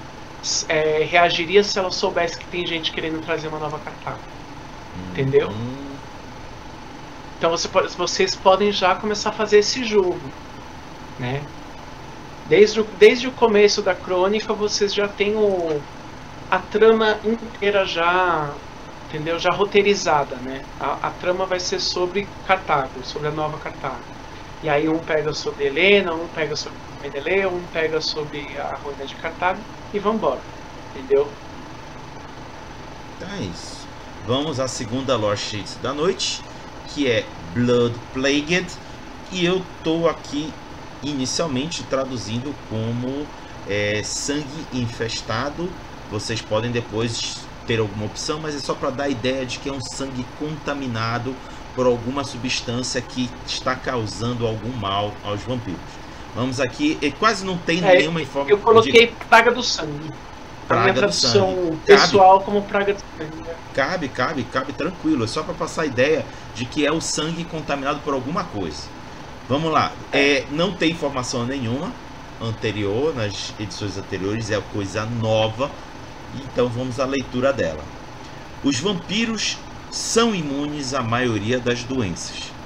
[0.69, 4.19] é, reagiria se ela soubesse que tem gente querendo trazer uma nova Cartago.
[4.97, 5.51] Hum, Entendeu?
[5.51, 5.76] Hum.
[7.39, 10.21] Então você vocês podem já começar a fazer esse jogo.
[11.19, 11.43] Né?
[12.49, 15.81] Desde, o, desde o começo da crônica vocês já têm o,
[16.51, 18.51] a trama inteira já
[19.09, 24.03] entendeu já roteirizada né a, a, trama vai ser sobre Cartago sobre a nova Cartago
[24.63, 29.07] e aí um pega sobre Helena um pega sobre Meneleu um pega sobre a ruína
[29.07, 29.61] de Cartago
[29.93, 30.41] e vambora.
[30.95, 31.29] Entendeu?
[33.17, 33.87] Então é isso.
[34.27, 36.43] Vamos à segunda lore sheet da noite,
[36.97, 38.67] que é Blood Plagued.
[39.31, 40.51] E eu tô aqui
[41.03, 43.27] inicialmente traduzindo como
[43.69, 45.69] é, sangue infestado.
[46.11, 49.69] Vocês podem depois ter alguma opção, mas é só para dar a ideia de que
[49.69, 51.35] é um sangue contaminado
[51.75, 55.79] por alguma substância que está causando algum mal aos vampiros.
[56.35, 58.57] Vamos aqui, e quase não tem é, nenhuma informação.
[58.57, 59.13] Eu coloquei de...
[59.29, 60.11] praga do sangue.
[60.67, 63.37] Praga minha tradução pessoal como praga do sangue.
[63.37, 63.55] Né?
[63.75, 65.25] Cabe, cabe, cabe tranquilo.
[65.25, 68.89] É só para passar a ideia de que é o sangue contaminado por alguma coisa.
[69.49, 69.93] Vamos lá.
[70.13, 71.93] É, não tem informação nenhuma
[72.41, 75.71] anterior, nas edições anteriores, é coisa nova.
[76.35, 77.85] Então vamos à leitura dela.
[78.65, 79.59] Os vampiros
[79.91, 82.57] são imunes à maioria das doenças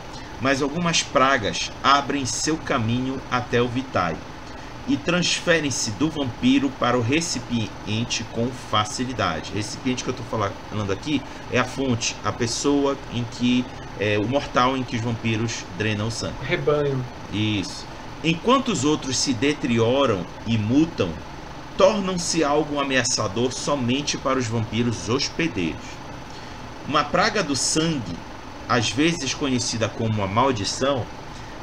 [0.41, 4.17] mas algumas pragas abrem seu caminho até o Vitae
[4.89, 9.53] e transferem-se do vampiro para o recipiente com facilidade.
[9.55, 10.27] Recipiente que eu estou
[10.71, 11.23] falando aqui
[11.53, 13.65] é a fonte, a pessoa em que
[13.99, 16.35] é o mortal em que os vampiros drenam o sangue.
[16.43, 17.05] Rebanho.
[17.33, 17.87] Isso.
[18.25, 21.11] Enquanto os outros se deterioram e mutam,
[21.77, 25.81] tornam-se algo ameaçador somente para os vampiros hospedeiros.
[26.89, 28.17] Uma praga do sangue
[28.69, 31.05] às vezes conhecida como a maldição,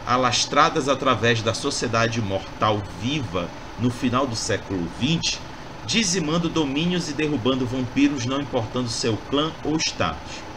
[0.07, 5.37] alastradas através da sociedade mortal viva no final do século XX,
[5.85, 10.47] dizimando domínios e derrubando vampiros não importando seu clã ou status.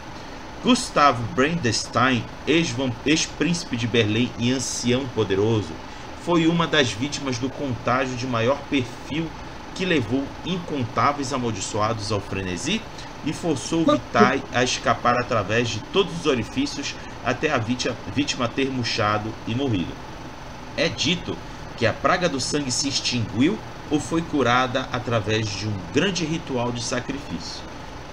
[0.63, 5.73] Gustavo Brandestein, ex-príncipe de Berlim e ancião poderoso,
[6.23, 9.27] foi uma das vítimas do contágio de maior perfil
[9.75, 12.81] que levou incontáveis amaldiçoados ao frenesi
[13.25, 16.95] e forçou Vitae a escapar através de todos os orifícios
[17.25, 19.93] até a vítima ter murchado e morrido.
[20.75, 21.37] É dito
[21.77, 23.57] que a praga do sangue se extinguiu
[23.89, 27.61] ou foi curada através de um grande ritual de sacrifício.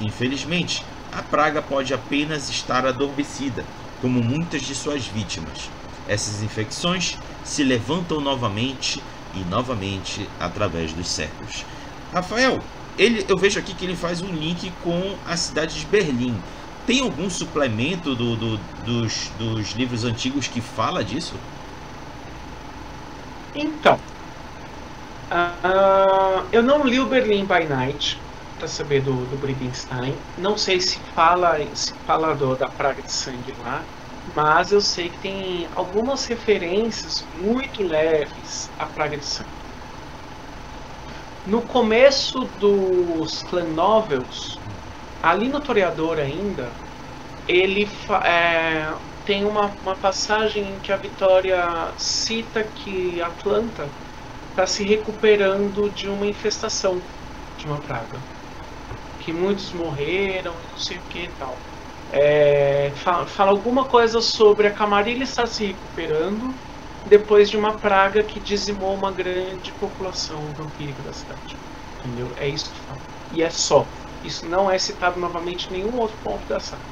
[0.00, 3.64] Infelizmente, a praga pode apenas estar adormecida,
[4.00, 5.70] como muitas de suas vítimas.
[6.09, 9.02] Essas infecções se levantam novamente
[9.34, 11.64] e novamente através dos séculos.
[12.12, 12.59] Rafael,
[12.98, 16.34] ele, eu vejo aqui que ele faz um link com a cidade de Berlim.
[16.89, 21.34] Tem algum suplemento do, do, dos, dos livros antigos que fala disso?
[23.55, 23.97] Então,
[25.30, 28.18] uh, eu não li o Berlim by Night
[28.57, 29.36] para saber do, do.
[30.41, 33.82] Não sei se fala, se fala do, da praga de sangue lá,
[34.34, 39.51] mas eu sei que tem algumas referências muito leves à praga de sangue.
[41.47, 44.59] No começo dos clan novels,
[45.22, 46.78] ali no Toreador ainda,
[47.46, 47.84] ele
[48.24, 48.94] é,
[49.24, 53.96] tem uma, uma passagem em que a Vitória cita que Atlanta
[54.50, 57.08] está se recuperando de uma infestação
[57.56, 58.26] de uma praga.
[59.18, 61.66] Que muitos morreram, não sei o que e tal.
[62.10, 66.58] É, fala, fala, alguma coisa sobre a Camarilha estar se recuperando
[67.04, 71.60] depois de uma praga que dizimou uma grande população vampírica da cidade.
[71.98, 72.32] Entendeu?
[72.36, 73.02] É isso que fala.
[73.30, 73.92] E é só.
[74.28, 76.84] Isso não é citado novamente em nenhum outro ponto da saga.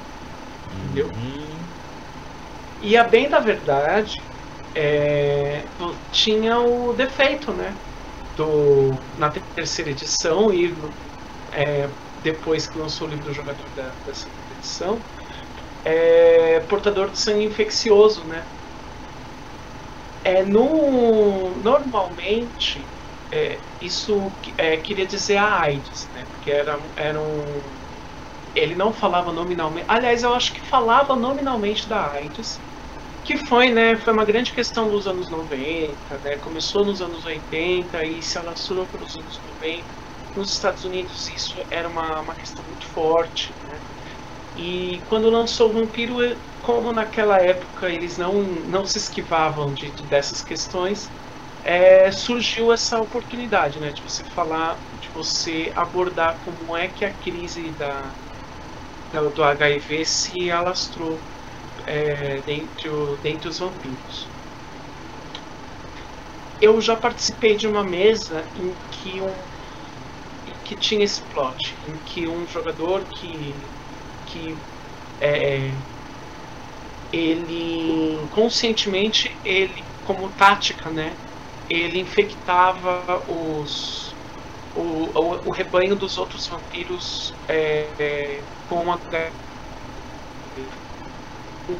[0.72, 1.08] Entendeu?
[1.14, 1.58] Uhum.
[2.80, 4.14] E a bem da verdade,
[4.74, 5.68] é,
[6.10, 7.78] tinha o defeito, né?
[8.34, 10.74] Do, na terceira edição e
[11.52, 11.88] é,
[12.22, 15.02] depois que lançou o livro do jogador da, da segunda edição,
[15.84, 18.46] é, portador de sangue infeccioso, né?
[20.24, 22.90] É, no, normalmente,
[23.30, 26.24] é, isso é, queria dizer a AIDS, né?
[26.26, 27.44] Porque era, era um,
[28.54, 29.86] ele não falava nominalmente.
[29.88, 32.58] Aliás, eu acho que falava nominalmente da AIDS,
[33.24, 36.38] que foi, né, foi uma grande questão dos anos 90, né?
[36.38, 39.84] Começou nos anos 80 e se alastrou pelos anos 90.
[40.34, 43.82] Nos Estados Unidos isso era uma, uma questão muito forte, né?
[44.54, 46.16] E quando lançou o Vampiro,
[46.60, 51.12] como naquela época eles não, não se esquivavam de, dessas questões,
[51.66, 57.10] é, surgiu essa oportunidade né, de você falar, de você abordar como é que a
[57.10, 58.02] crise da,
[59.12, 61.18] da do HIV se alastrou
[61.84, 64.28] é, dentre, o, dentre os vampiros.
[66.62, 69.34] Eu já participei de uma mesa em que um
[70.46, 73.52] em que tinha esse plot, em que um jogador que
[74.28, 74.54] que
[75.20, 75.68] é,
[77.12, 81.12] ele conscientemente ele como tática né
[81.68, 84.14] ele infectava os
[84.76, 89.00] o, o, o rebanho dos outros vampiros é, é, com uma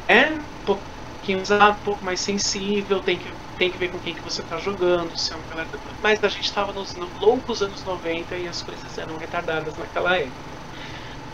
[0.07, 4.13] é um pouquinho usado, um pouco mais sensível, tem que, tem que ver com quem
[4.13, 5.67] que você está jogando, se é uma galera...
[6.01, 10.57] mas a gente estava nos loucos anos 90 e as coisas eram retardadas naquela época.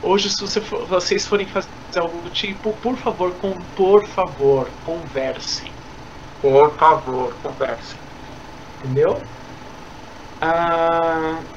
[0.02, 4.70] Hoje, se você for, vocês forem fazer algo do tipo, por favor, com, por favor,
[4.86, 5.72] conversem.
[6.42, 8.03] Por favor, conversem.
[8.84, 9.32] Entendeu?
[10.42, 11.48] Ah,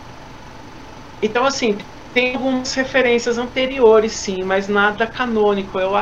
[1.22, 1.79] então, assim,
[2.12, 5.79] tem algumas referências anteriores, sim, mas nada canônico.
[5.79, 5.93] Eu,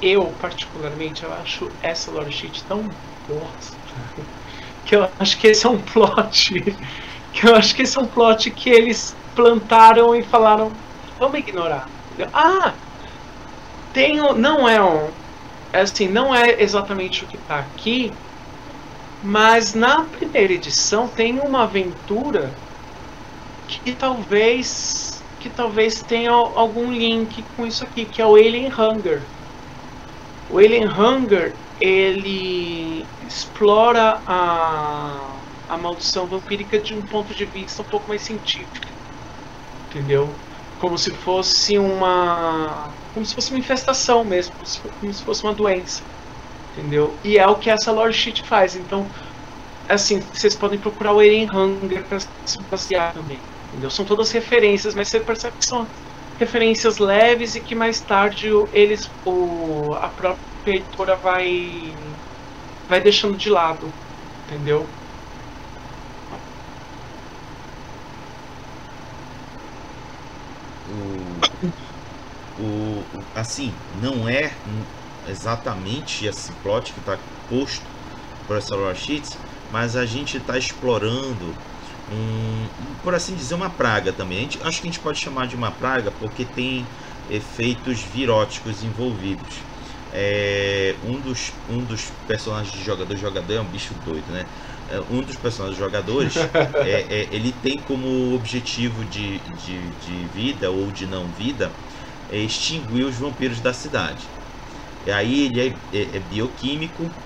[0.00, 3.78] eu particularmente, eu acho essa lore sheet tão bosta
[4.84, 6.54] que eu acho que esse é um plot.
[7.30, 10.80] Que eu acho que esse é um plot que eles plantaram e falaram
[11.18, 11.92] vamos ignorar.
[12.32, 12.80] Ah,
[13.92, 15.14] tem não é um,
[15.72, 18.12] é assim, não é exatamente o que está aqui,
[19.20, 22.60] mas na primeira edição tem uma aventura
[23.66, 29.30] que talvez que talvez tenha algum link com isso aqui, que é o Alien Hunger.
[30.48, 37.88] O Alien Hunger ele explora a, a maldição vampírica de um ponto de vista um
[37.88, 38.98] pouco mais científico,
[39.86, 40.40] entendeu?
[40.76, 45.44] como se fosse uma como se fosse uma infestação mesmo, como se, como se fosse
[45.44, 46.04] uma doença,
[46.78, 47.18] entendeu?
[47.24, 48.14] E é o que essa lore
[48.46, 48.76] faz.
[48.76, 49.08] Então,
[49.88, 53.90] assim, vocês podem procurar o Eren Hunger para se basear também, entendeu?
[53.90, 55.86] São todas referências, mas você percebe que são
[56.38, 61.92] referências leves e que mais tarde eles, o, a própria editora vai
[62.88, 63.90] vai deixando de lado,
[64.44, 64.86] entendeu?
[72.58, 73.02] o, o,
[73.34, 74.50] assim, não é
[75.30, 77.18] exatamente esse plot que está
[77.48, 77.84] posto
[78.46, 79.36] por essa sheets,
[79.72, 81.54] mas a gente está explorando
[82.10, 82.66] um,
[83.02, 84.40] por assim dizer, uma praga também.
[84.40, 86.84] Gente, acho que a gente pode chamar de uma praga porque tem
[87.30, 89.56] efeitos viróticos envolvidos.
[90.14, 94.46] É, um, dos, um dos personagens de jogador jogador é um bicho doido, né?
[94.90, 96.34] É, um dos personagens jogadores
[96.86, 101.70] é, é, ele tem como objetivo de, de, de, vida ou de não vida
[102.30, 104.24] é extinguir os vampiros da cidade.
[105.08, 105.60] E aí ele
[105.92, 107.16] é, é, é bioquímico,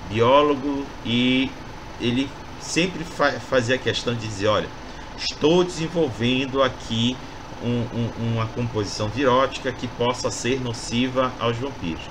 [0.00, 1.62] biólogo e
[1.98, 4.72] ele sempre fa fazia questão de dizer, olha,
[5.16, 7.20] Estou desenvolvendo aqui
[7.60, 7.82] um,
[8.16, 12.08] um, uma composição virótica que possa ser nociva aos vampiros.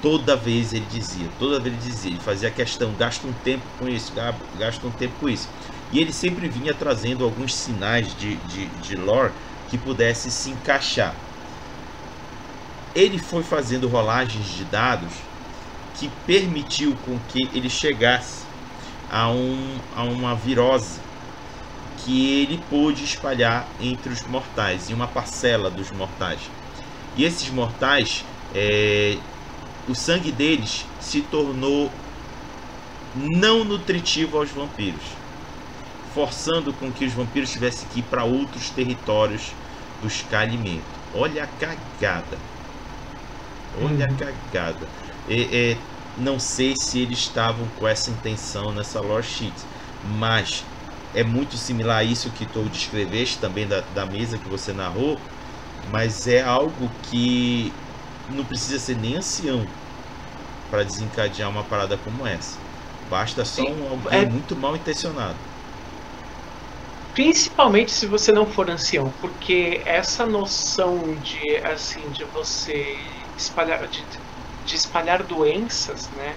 [0.00, 3.88] Toda vez ele dizia, toda vez ele dizia, ele fazia questão, gasta um tempo com
[3.88, 4.12] isso,
[4.52, 5.48] gasta um tempo com isso.
[5.90, 9.34] E ele sempre vinha trazendo alguns sinais de, de, de lore
[9.66, 11.21] que pudesse se encaixar.
[12.94, 15.12] Ele foi fazendo rolagens de dados
[15.98, 18.44] que permitiu com que ele chegasse
[19.10, 21.00] a, um, a uma virose
[22.04, 26.40] que ele pôde espalhar entre os mortais, em uma parcela dos mortais.
[27.16, 28.24] E esses mortais,
[28.54, 29.16] é,
[29.88, 31.90] o sangue deles se tornou
[33.14, 35.02] não nutritivo aos vampiros,
[36.14, 39.52] forçando com que os vampiros tivessem que ir para outros territórios
[40.02, 40.82] buscar alimento.
[41.14, 42.51] Olha a cagada.
[43.72, 44.06] Olha uhum.
[44.06, 44.90] a cagada.
[45.26, 49.66] É, é, não sei se eles estavam com essa intenção nessa lore sheet,
[50.00, 50.66] mas
[51.12, 55.30] é muito similar a isso que tu descreveste também da, da mesa que você narrou,
[55.82, 57.84] mas é algo que
[58.26, 59.74] não precisa ser nem ancião
[60.68, 62.60] para desencadear uma parada como essa.
[63.00, 64.26] Basta só Sim, um alguém é...
[64.26, 65.46] muito mal intencionado.
[67.14, 74.02] Principalmente se você não for ancião, porque essa noção de assim de você espalhar de,
[74.64, 76.34] de espalhar doenças, né,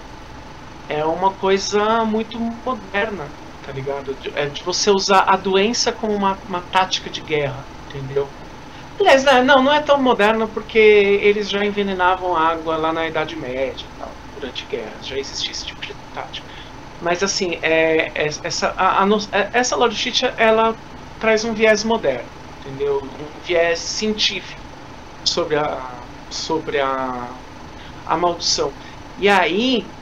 [0.88, 3.26] é uma coisa muito moderna
[3.66, 4.16] tá ligado?
[4.36, 8.28] É de você usar a doença como uma, uma tática de guerra, entendeu?
[8.98, 13.34] Aliás, né, não, não é tão moderno porque eles já envenenavam água lá na Idade
[13.34, 16.46] Média tal, durante guerras, já existia esse tipo de tática.
[17.02, 19.96] Mas assim, é, é essa, a, a, é, essa Lord
[20.38, 20.74] ela
[21.18, 22.28] traz um viés moderno,
[22.60, 23.02] entendeu?
[23.02, 24.60] Um viés científico
[25.24, 25.95] sobre a,
[26.30, 27.42] sobre a,
[28.04, 28.76] a maldição.
[29.16, 29.96] E aí,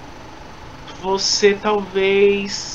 [0.86, 2.74] você talvez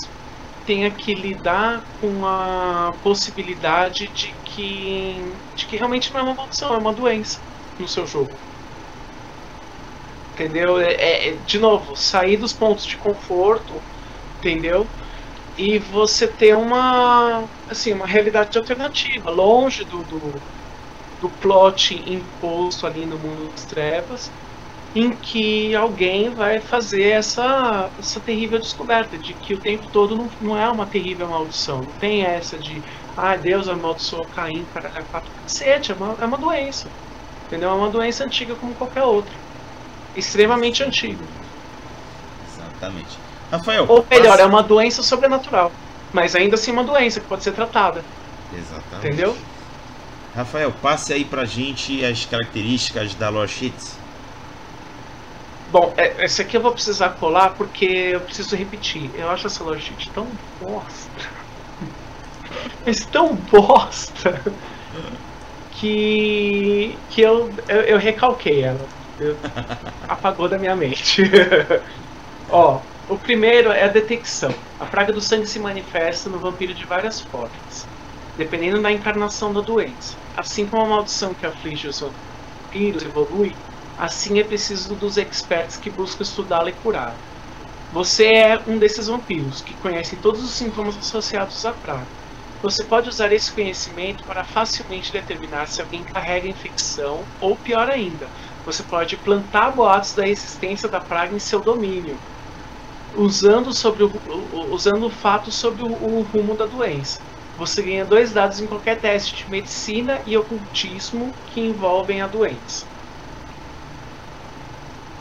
[0.64, 6.74] tenha que lidar com a possibilidade de que, de que realmente não é uma maldição,
[6.74, 7.39] é uma doença
[7.78, 8.43] no seu jogo.
[10.34, 10.80] Entendeu?
[10.80, 13.86] É, é, de novo, sair dos pontos de conforto,
[14.38, 14.95] entendeu?
[15.56, 20.43] E você ter uma, assim, uma realidade alternativa, longe do, do,
[21.22, 24.32] do plot imposto ali no mundo das trevas,
[24.96, 30.30] em que alguém vai fazer essa, essa terrível descoberta de que o tempo todo não,
[30.42, 31.78] não é uma terrível maldição.
[31.78, 32.82] Não tem essa de,
[33.16, 36.88] ah, Deus amaldiçoou Caim para quatro cacete, é uma, é uma doença.
[37.46, 37.70] Entendeu?
[37.70, 39.34] É uma doença antiga como qualquer outra.
[40.16, 41.24] Extremamente antiga.
[42.52, 43.18] Exatamente.
[43.52, 43.86] Rafael.
[43.88, 44.44] Ou melhor, passa...
[44.44, 45.72] é uma doença sobrenatural.
[46.12, 48.04] Mas ainda assim uma doença que pode ser tratada.
[48.56, 49.08] Exatamente.
[49.08, 49.38] Entendeu?
[50.36, 54.00] Rafael, passe aí pra gente as características da Lore Sheets.
[55.72, 59.12] Bom, é, esse aqui eu vou precisar colar porque eu preciso repetir.
[59.14, 61.22] Eu acho essa logística tão bosta.
[62.86, 64.42] Mas tão bosta
[65.80, 68.88] que, que eu, eu, eu recalquei ela.
[69.20, 69.38] Eu,
[70.08, 71.22] apagou da minha mente.
[72.50, 74.50] Ó, o primeiro é a detecção.
[74.80, 77.88] A praga do sangue se manifesta no vampiro de várias formas,
[78.40, 80.18] dependendo da encarnação da doença.
[80.36, 83.60] Assim como a maldição que aflige os vampiros evolui,
[83.98, 87.20] Assim é preciso dos experts que buscam estudá-la e curá-la.
[87.92, 92.12] Você é um desses vampiros que conhecem todos os sintomas associados à praga.
[92.62, 98.32] Você pode usar esse conhecimento para facilmente determinar se alguém carrega infecção ou, pior ainda,
[98.66, 102.24] você pode plantar boatos da existência da praga em seu domínio,
[103.14, 104.12] usando, sobre o,
[104.74, 107.29] usando o fato sobre o, o rumo da doença.
[107.60, 112.88] Você ganha dois dados em qualquer teste de medicina e ocultismo que envolvem a doença.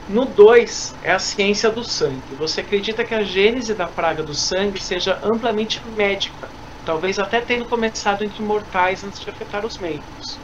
[0.06, 2.34] No 2 é a ciência do sangue.
[2.36, 7.66] Você acredita que a gênese da praga do sangue seja amplamente médica, talvez até tendo
[7.66, 10.40] começado entre mortais antes de afetar os membros.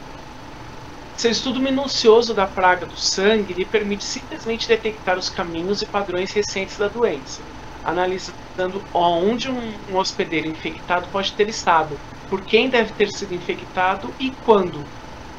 [1.17, 6.33] Seu estudo minucioso da praga do sangue lhe permite simplesmente detectar os caminhos e padrões
[6.33, 7.45] recentes da doença,
[8.57, 11.97] analisando onde um, um hospedeiro infectado pode ter estado,
[12.29, 14.79] por quem deve ter sido infectado e quando,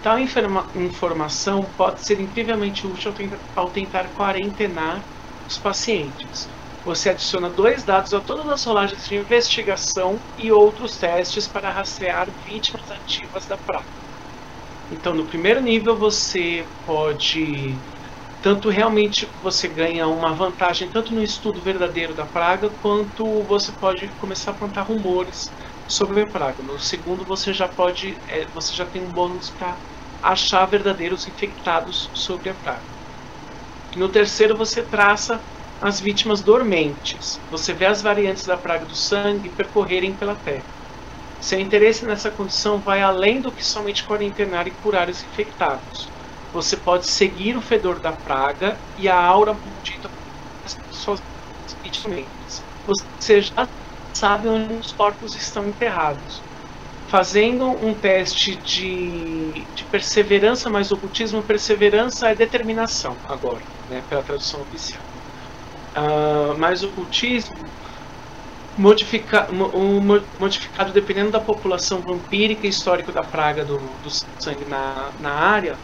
[0.03, 5.03] Tal informa informação pode ser incrivelmente útil ao tentar, ao tentar quarentenar
[5.49, 6.49] os pacientes.
[6.85, 12.29] Você adiciona dois dados a todas as rolagens de investigação e outros testes para rastrear
[12.45, 13.83] vítimas ativas da praga.
[14.93, 17.75] Então, no primeiro nível, você pode
[18.47, 24.15] tanto realmente você ganha uma vantagem tanto no estudo verdadeiro da praga, quanto você pode
[24.15, 25.53] começar a plantar rumores
[25.85, 26.63] sobre a praga.
[26.63, 29.81] No segundo, você já pode, é, você já tem um bônus para
[30.23, 32.87] achar verdadeiros infectados sobre a praga.
[33.97, 35.45] No terceiro, você traça
[35.81, 37.43] as vítimas dormentes.
[37.51, 40.69] Você vê as variantes da praga do sangue percorrerem pela terra.
[41.41, 46.16] Seu interesse nessa condição vai além do que somente quarentenar e curar os infectados.
[46.57, 50.09] Você pode seguir o fedor da praga e a aura maldita
[50.91, 51.21] suas
[51.85, 52.65] vítimas.
[52.87, 53.69] Você já
[54.17, 56.41] sabe onde os corpos estão enterrados.
[57.11, 64.63] Fazendo um teste de, de perseverança mais ocultismo, perseverança é determinação agora, né, pela tradução
[64.63, 65.05] oficial.
[65.95, 67.71] Uh, mais ocultismo
[68.79, 70.01] modifica, um,
[70.41, 74.09] modificado dependendo da população vampírica e histórico da praga do, do
[74.43, 75.79] sangue na, na área,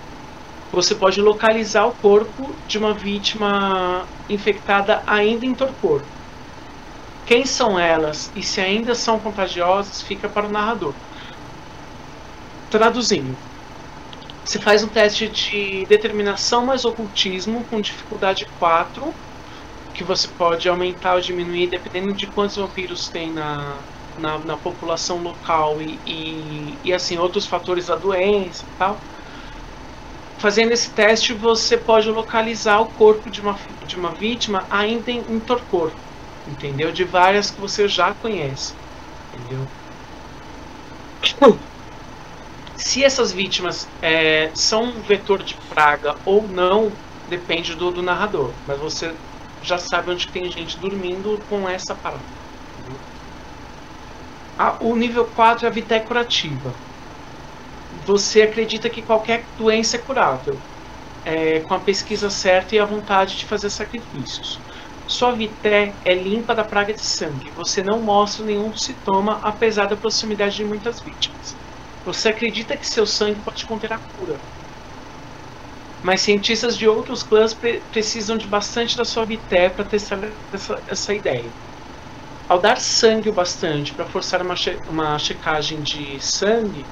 [0.73, 6.03] você pode localizar o corpo de uma vítima infectada ainda em torpor.
[7.27, 10.95] Quem são elas e se ainda são contagiosas fica para o narrador.
[12.71, 13.37] Traduzindo,
[14.45, 19.15] você faz um teste de determinação mais ocultismo com dificuldade 4
[19.95, 23.79] que você pode aumentar ou diminuir dependendo de quantos vampiros tem na,
[24.17, 29.12] na, na população local e, e, e, assim outros fatores da doença e tal.
[30.43, 33.55] Fazendo esse teste, você pode localizar o corpo de uma,
[33.87, 35.93] de uma vítima ainda em, torpor,
[36.45, 36.91] entendeu?
[36.91, 38.75] De várias que você já conhece,
[39.29, 39.69] entendeu?
[42.75, 48.57] Se essas vítimas é, são um vetor de praga ou não, depende do, do narrador,
[48.67, 49.17] mas você
[49.61, 52.27] já sabe onde tem gente dormindo com essa parada.
[54.59, 56.75] Ah, o nível 4 é a vité curativa.
[58.05, 60.61] Você acredita que qualquer doença é curável,
[61.25, 64.61] é, com a pesquisa certa e a vontade de fazer sacrifícios.
[65.07, 67.51] Sua vité é limpa da praga de sangue.
[67.55, 71.57] Você não mostra nenhum sintoma, apesar da proximidade de muitas vítimas.
[72.05, 74.41] Você acredita que seu sangue pode conter a cura,
[76.03, 80.19] mas cientistas de outros clãs pre precisam de bastante da sua vité para testar
[80.53, 81.53] essa, essa, ideia.
[82.49, 86.85] Ao dar sangue o bastante para forçar uma, che uma checagem de sangue,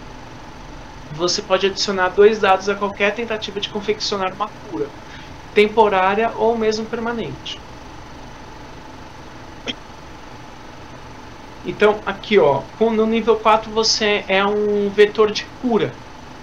[1.11, 4.87] você pode adicionar dois dados a qualquer tentativa de confeccionar uma cura,
[5.55, 7.59] temporária ou mesmo permanente.
[11.65, 15.93] Então, aqui ó, no nível 4 você é um vetor de cura.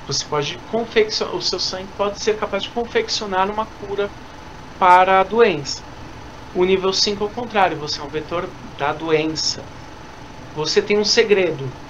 [0.05, 4.09] Você pode confeccionar, o seu sangue pode ser capaz de confeccionar uma cura
[4.77, 5.81] para a doença.
[6.53, 8.47] O nível 5 é o contrário, você é um vetor
[8.77, 9.61] da doença.
[10.53, 11.86] Você tem um segredo.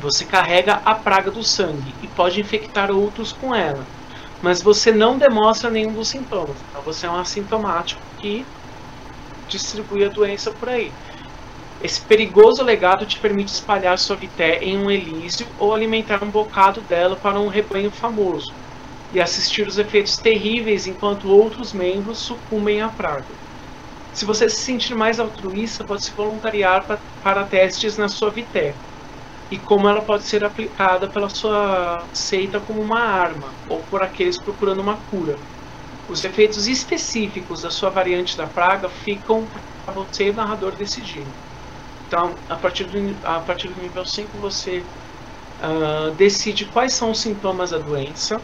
[0.00, 3.84] Você carrega a praga do sangue e pode infectar outros com ela.
[4.42, 6.56] Mas você não demonstra nenhum dos sintomas.
[6.70, 8.44] Então você é um assintomático que
[9.48, 10.92] distribui a doença por aí.
[11.82, 16.80] Esse perigoso legado te permite espalhar sua vité em um elísio ou alimentar um bocado
[16.82, 18.52] dela para um rebanho famoso,
[19.12, 23.24] e assistir os efeitos terríveis enquanto outros membros sucumbem à praga.
[24.12, 28.74] Se você se sentir mais altruísta, pode se voluntariar para, para testes na sua vité,
[29.50, 34.40] e como ela pode ser aplicada pela sua seita como uma arma, ou por aqueles
[34.42, 35.36] procurando uma cura.
[36.08, 39.48] Os efeitos específicos da sua variante da praga ficam
[39.84, 41.26] para você narrador decidir.
[42.06, 44.80] Então, a partir do, a partir do nível 5, você
[45.60, 48.36] uh, decide quais são os sintomas da doença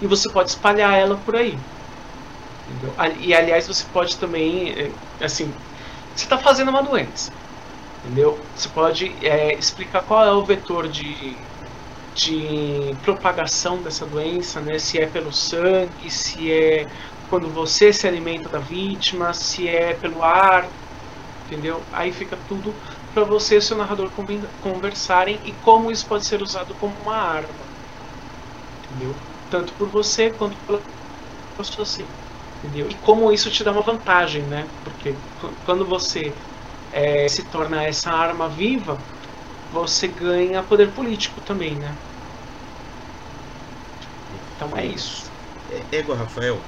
[0.00, 1.54] e você pode espalhar ela por aí.
[2.66, 2.94] Entendeu?
[3.18, 5.52] E, aliás, você pode também, eh, assim,
[6.14, 7.30] você está fazendo uma doença,
[8.02, 8.50] entendeu?
[8.54, 11.36] Você pode é, explicar qual é o vetor de,
[12.14, 14.78] de propagação dessa doença, né?
[14.78, 16.86] Se é pelo sangue, se é
[17.26, 20.70] quando você se alimenta da vítima, se é pelo ar,
[21.44, 21.86] entendeu?
[21.92, 22.76] Aí fica tudo
[23.12, 24.10] para você e seu narrador
[24.60, 27.68] conversarem e como isso pode ser usado como uma arma,
[28.84, 29.22] entendeu?
[29.48, 30.84] Tanto por você quanto pela
[31.76, 32.14] você,
[32.58, 32.88] entendeu?
[32.88, 34.70] E como isso te dá uma vantagem, né?
[34.82, 35.22] Porque
[35.64, 36.34] quando você
[36.92, 38.98] é, se torna essa arma viva,
[39.72, 41.94] você ganha poder político também, né?
[44.56, 45.30] Então é isso.
[45.70, 46.58] É, ego, Rafael,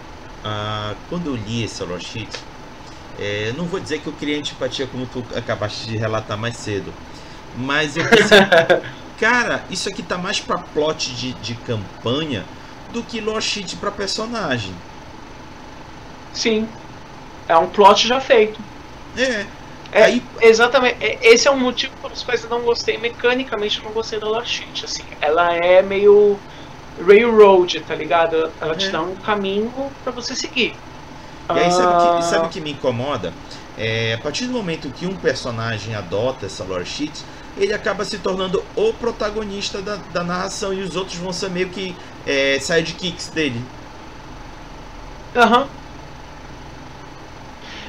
[0.45, 2.31] ah, quando eu li esse Lord Sheet,
[3.19, 6.93] é, não vou dizer que eu criei antipatia como tu acabaste de relatar mais cedo.
[7.55, 8.39] Mas eu pensei,
[9.21, 12.45] cara, isso aqui tá mais pra plot de, de campanha
[12.93, 14.73] do que Lost pra personagem.
[16.33, 16.67] Sim.
[17.49, 18.63] É um plot já feito.
[19.17, 19.62] É.
[19.93, 20.23] É, Aí...
[20.41, 20.97] exatamente.
[21.05, 22.97] É, esse é um motivo pelos quais eu não gostei.
[22.97, 25.05] Mecanicamente eu não gostei da Lost assim.
[25.21, 26.39] Ela é meio
[27.07, 28.51] railroad, tá ligado?
[28.61, 28.77] Ela é.
[28.77, 29.73] te dá um caminho
[30.03, 30.75] para você seguir.
[31.55, 33.33] E aí, sabe o que, sabe que me incomoda?
[33.77, 37.13] É, a partir do momento que um personagem adota essa lore sheet,
[37.57, 41.69] ele acaba se tornando o protagonista da, da narração e os outros vão ser meio
[41.69, 41.95] que
[42.27, 43.63] é, sidekicks dele.
[45.37, 45.63] Aham.
[45.63, 45.82] Uhum.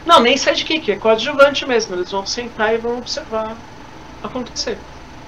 [0.05, 1.95] Não, nem sidekick, é coadjuvante mesmo.
[1.95, 3.55] Eles vão sentar e vão observar
[4.21, 4.77] acontecer.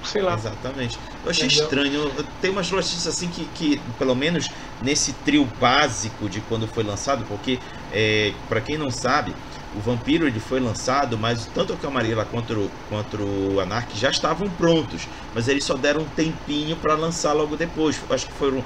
[0.04, 0.34] sei lá.
[0.34, 0.98] Exatamente.
[1.24, 1.64] Eu achei Entendeu?
[1.64, 2.12] estranho.
[2.40, 4.50] Tem umas notícias assim que, que, pelo menos
[4.82, 7.58] nesse trio básico de quando foi lançado, porque,
[7.92, 9.34] é, para quem não sabe,
[9.74, 14.10] o Vampiro ele foi lançado, mas tanto o Camarilla quanto, o, quanto o Anark já
[14.10, 18.00] estavam prontos, mas eles só deram um tempinho para lançar logo depois.
[18.08, 18.64] Acho que foram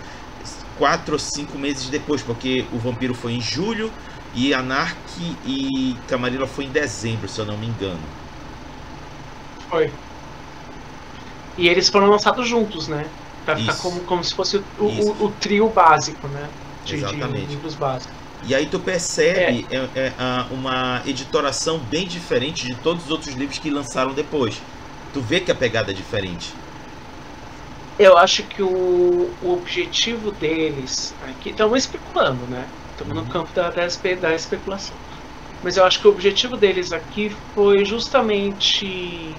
[0.77, 3.91] quatro ou cinco meses depois, porque o Vampiro foi em julho
[4.35, 4.97] e Anark
[5.45, 8.01] e Camarilla foi em dezembro, se eu não me engano.
[9.69, 9.91] Foi.
[11.57, 13.05] E eles foram lançados juntos, né?
[13.45, 16.49] Pra ficar como, como se fosse o, o, o trio básico, né?
[16.85, 17.47] De, Exatamente.
[17.47, 18.15] de livros básicos.
[18.47, 19.77] E aí tu percebe é.
[19.77, 20.13] É, é,
[20.51, 24.57] uma editoração bem diferente de todos os outros livros que lançaram depois.
[25.13, 26.49] Tu vê que a pegada é diferente.
[27.99, 31.13] Eu acho que o, o objetivo deles.
[31.21, 32.65] Aqui estamos especulando, né?
[33.01, 33.87] Estamos no campo da, da,
[34.21, 34.99] da especulação.
[35.63, 39.33] Mas eu acho que o objetivo deles aqui foi justamente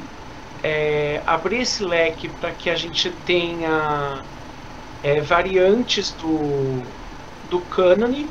[0.64, 4.24] é, abrir esse leque para que a gente tenha
[5.04, 6.82] é, variantes do,
[7.44, 8.26] do cânone,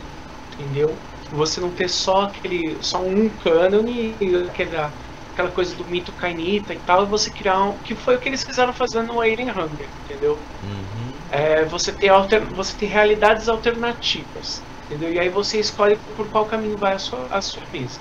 [0.52, 0.98] entendeu?
[1.30, 4.18] Você não ter só aquele só um cânone
[4.48, 4.92] aquela,
[5.32, 8.42] aquela coisa do mito cainita e tal, você criar um, que foi o que eles
[8.42, 10.44] quiseram fazer no Alien Hunger, entendeu?
[10.60, 11.12] Uhum.
[11.30, 15.12] É, você ter alter, você ter realidades alternativas, entendeu?
[15.12, 17.98] E aí você escolhe por qual caminho vai a sua, a sua mesa.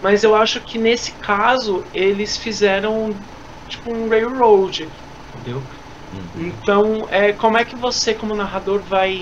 [0.00, 3.10] Mas eu acho que nesse caso eles fizeram
[3.68, 4.86] tipo um railroad,
[5.34, 5.58] entendeu?
[6.12, 6.46] Uhum.
[6.46, 9.12] Então, é, como é que você, como narrador, vai,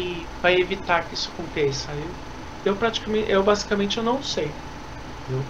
[0.43, 1.91] vai evitar que isso aconteça?
[1.93, 4.47] Eu, eu praticamente, eu basicamente eu não sei.
[5.27, 5.43] Entendeu?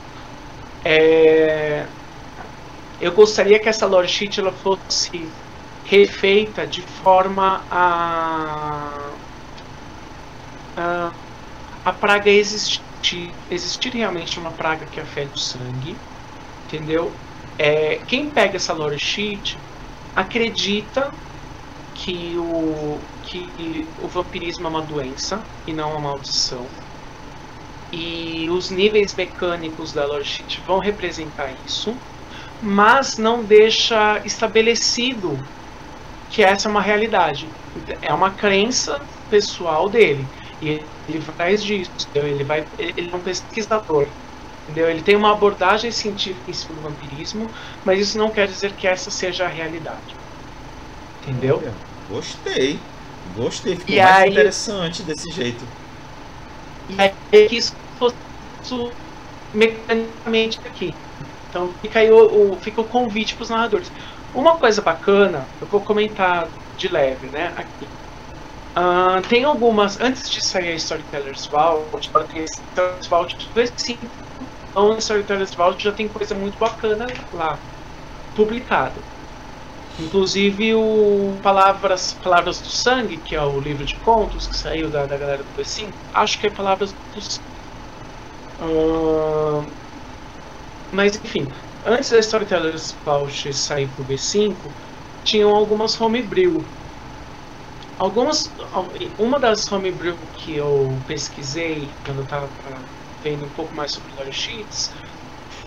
[0.84, 1.86] É,
[3.00, 5.34] eu gostaria que essa lore sheet ela fosse
[5.84, 9.16] refeita de forma a,
[10.76, 11.10] a,
[11.84, 12.82] a praga existir,
[13.50, 15.96] existir realmente uma praga que afeta o sangue,
[16.66, 17.12] entendeu?
[17.58, 19.58] É, quem pega essa lore sheet
[20.14, 21.10] acredita
[21.94, 26.66] que o, que o vampirismo é uma doença e não uma maldição.
[27.92, 31.94] E os níveis mecânicos da lore sheet vão representar isso,
[32.62, 35.38] mas não deixa estabelecido
[36.30, 37.46] que essa é uma realidade.
[38.00, 40.26] É uma crença pessoal dele.
[40.62, 41.90] E ele faz disso.
[42.14, 44.06] Ele, vai, ele é um pesquisador.
[44.62, 44.88] Entendeu?
[44.88, 47.50] Ele tem uma abordagem científica em cima do vampirismo,
[47.84, 50.14] mas isso não quer dizer que essa seja a realidade.
[51.20, 51.58] Entendeu?
[51.58, 51.74] Olha,
[52.08, 52.78] gostei.
[53.34, 53.76] Gostei.
[53.76, 55.64] Ficou e mais aí, interessante desse jeito.
[56.88, 58.16] E aí é que isso fosse
[59.52, 60.92] mecanicamente aqui.
[61.48, 63.90] Então fica aí o, o, fica o convite para os narradores.
[64.32, 67.48] Uma coisa bacana, eu vou comentar de leve, né?
[67.56, 67.86] Aqui.
[68.76, 74.10] Uh, tem algumas, antes de sair a Storytellers Vault, tem Storytellers Vault 2.5
[74.72, 77.58] então, Storytellers Vault já tem coisa muito bacana lá,
[78.34, 79.00] publicado.
[79.98, 85.04] Inclusive o Palavras, Palavras do Sangue, que é o livro de contos que saiu da,
[85.04, 87.46] da galera do B5, acho que é Palavras do Sangue.
[88.62, 89.62] Uh,
[90.90, 91.46] mas enfim,
[91.84, 94.54] antes da Storytellers Vault sair pro B5,
[95.22, 96.64] tinham algumas homebrew.
[98.02, 98.50] Algumas,
[99.16, 102.48] uma das homebrew que eu pesquisei quando eu estava
[103.22, 104.90] vendo um pouco mais sobre Lore Sheets,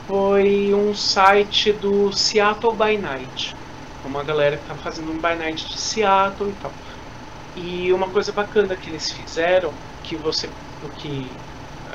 [0.05, 3.55] foi um site do Seattle by Night.
[4.03, 6.73] Uma galera que está fazendo um by night de Seattle e tal.
[7.55, 9.71] E uma coisa bacana que eles fizeram,
[10.03, 10.49] que você
[10.97, 11.31] que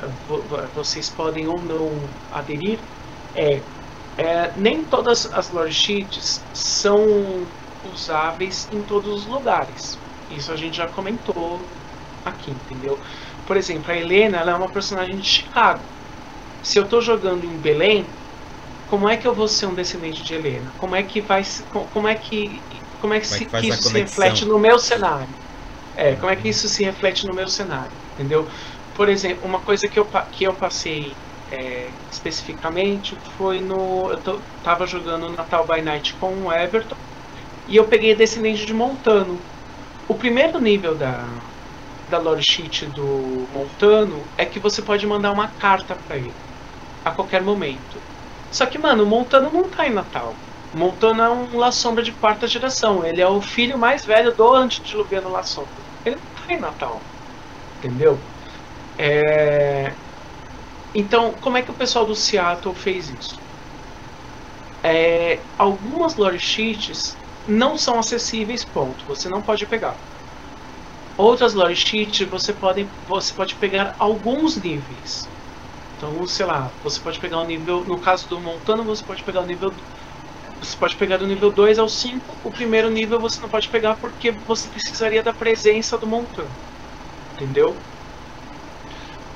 [0.01, 1.91] uh, vocês podem ou não
[2.31, 2.79] aderir,
[3.35, 3.61] é,
[4.17, 7.45] é nem todas as lore sheets são
[7.93, 9.99] usáveis em todos os lugares.
[10.35, 11.59] Isso a gente já comentou
[12.25, 12.99] aqui, entendeu?
[13.45, 15.81] Por exemplo, a Helena ela é uma personagem de Chicago.
[16.63, 18.05] Se eu estou jogando em Belém,
[18.89, 20.71] como é que eu vou ser um descendente de Helena?
[20.77, 22.61] Como é que vai como é que
[23.01, 25.27] como é que, como é que, que isso se reflete no meu cenário?
[25.95, 27.91] É, como é que isso se reflete no meu cenário?
[28.13, 28.47] Entendeu?
[28.93, 31.15] Por exemplo, uma coisa que eu, que eu passei
[31.51, 34.11] é, especificamente foi no.
[34.11, 34.19] Eu
[34.57, 36.95] estava jogando Natal by Night com o Everton
[37.67, 39.39] e eu peguei Descendente de Montano.
[40.11, 41.25] O primeiro nível da,
[42.09, 46.33] da lore sheet do Montano é que você pode mandar uma carta para ele
[47.05, 47.97] a qualquer momento.
[48.51, 50.35] Só que, mano, o Montano não tá em Natal.
[50.73, 53.05] O Montano é um La Sombra de quarta geração.
[53.05, 55.71] Ele é o filho mais velho do antediluviano La Sombra.
[56.03, 57.07] Ele não tá em Natal.
[57.77, 58.19] Entendeu?
[58.97, 59.95] É...
[60.93, 63.41] Então, como é que o pessoal do Seattle fez isso?
[64.83, 65.45] É...
[65.57, 69.05] Algumas lore sheets não são acessíveis, ponto.
[69.07, 70.03] Você não pode pegar.
[71.17, 75.31] Outras lore sheets você pode, você pode pegar alguns níveis.
[75.97, 77.85] Então, sei lá, você pode pegar o nível.
[77.85, 79.71] No caso do Montano, você pode pegar o nível
[80.61, 82.39] Você pode pegar do nível 2 ao 5.
[82.43, 86.57] O primeiro nível você não pode pegar porque você precisaria da presença do montano.
[87.33, 87.85] Entendeu?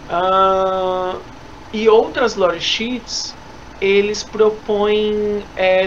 [0.09, 1.25] Uh,
[1.73, 3.34] e outras lore sheets
[3.79, 5.85] eles propõem é,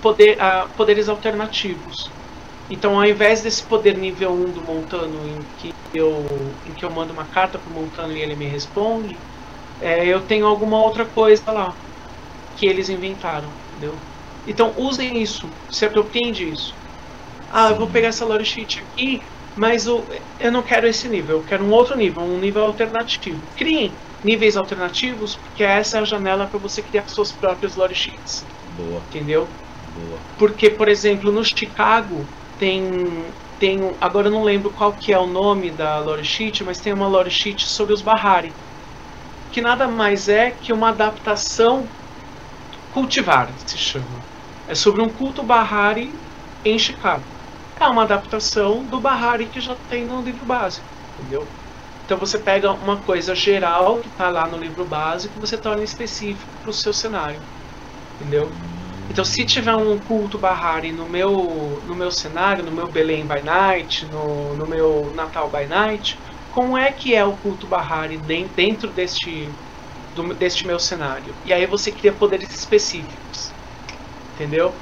[0.00, 2.10] poder, uh, poderes alternativos.
[2.68, 6.24] Então, ao invés desse poder nível 1 do Montano, em que eu,
[6.64, 9.16] em que eu mando uma carta pro Montano e ele me responde,
[9.80, 11.74] é, eu tenho alguma outra coisa lá
[12.56, 13.94] que eles inventaram, entendeu?
[14.46, 16.72] Então, usem isso, se apropriem disso.
[17.48, 19.20] Ah, eu vou pegar essa lore sheet aqui,
[19.56, 20.06] mas o,
[20.38, 23.40] eu não quero esse nível, eu quero um outro nível, um nível alternativo.
[23.56, 23.92] Criem
[24.22, 28.44] níveis alternativos, porque essa é a janela para você criar suas próprias lore sheets.
[28.76, 29.00] Boa.
[29.00, 29.48] Entendeu?
[29.94, 30.18] Boa.
[30.38, 32.26] Porque, por exemplo, no Chicago
[32.58, 36.78] tem tem agora eu não lembro qual que é o nome da lore sheet, mas
[36.78, 38.54] tem uma lore sheet sobre os Bahari,
[39.52, 41.90] que nada mais é que uma adaptação
[42.90, 44.24] cultivar, se chama.
[44.66, 46.12] É sobre um culto Bahari
[46.64, 47.24] em Chicago.
[47.78, 51.59] É uma adaptação do Bahari que já tem no livro básico, entendeu?
[52.10, 55.84] Então você pega uma coisa geral que está lá no livro básico e você torna
[55.84, 57.40] específico para o seu cenário,
[58.16, 58.50] entendeu?
[59.08, 63.40] Então, se tiver um culto Bahari no meu, no meu cenário, no meu Belém by
[63.44, 66.18] Night, no, no meu Natal by Night,
[66.52, 68.18] como é que é o culto Bahari
[68.56, 69.48] dentro deste,
[70.16, 71.32] do, deste meu cenário?
[71.46, 73.52] E aí você cria poderes específicos,
[74.34, 74.74] entendeu?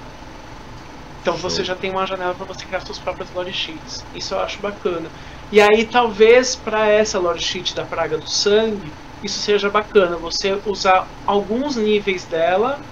[1.21, 4.03] Então você já tem uma janela para você criar suas próprias lore sheets.
[4.15, 5.11] Isso eu acho bacana.
[5.51, 10.61] E aí talvez para essa lore sheet da Praga do Sangue, isso seja bacana, você
[10.65, 12.87] usar alguns níveis dela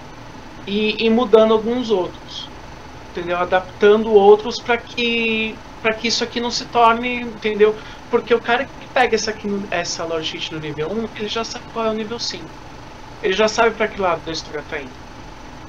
[0.66, 2.54] e, e mudando alguns outros,
[3.10, 3.38] entendeu?
[3.38, 7.78] Adaptando outros para que para que isso aqui não se torne, entendeu?
[8.10, 11.44] Porque o cara que pega essa aqui essa lore sheet no nível 1, ele já
[11.44, 12.64] sabe qual é o nível 5.
[13.22, 14.98] Ele já sabe para que lado da história tá indo.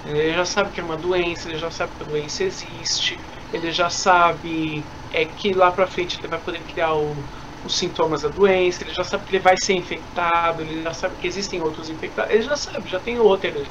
[0.04, 3.72] Ele já sabe que é uma doença, ele já sabe que a doença existe, ele
[3.72, 7.30] já sabe é que lá para frente ele vai poder criar o,
[7.64, 11.18] os sintomas da doença, ele já sabe que ele vai ser infectado, ele já sabe
[11.18, 13.62] que existem outros infectados, ele já sabe, já tem o roteiro.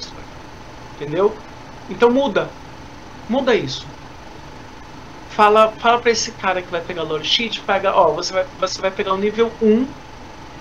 [0.95, 1.47] Entendeu?
[1.89, 2.59] Então muda.
[3.28, 3.97] Muda isso.
[5.28, 8.47] Fala, fala pra esse cara que vai pegar o lore sheet, pega, ó, você vai,
[8.59, 9.97] você vai pegar o nível 1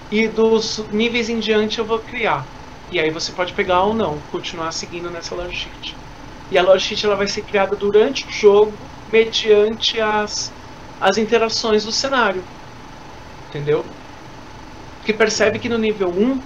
[0.10, 2.52] e dos níveis em diante eu vou criar.
[2.90, 6.02] E aí você pode pegar ou não, continuar seguindo nessa lore sheet.
[6.50, 10.56] E a lore sheet ela vai ser criada durante o jogo, mediante as,
[11.00, 12.44] as interações do cenário.
[13.50, 13.86] Entendeu?
[15.06, 16.42] Que percebe que no nível 1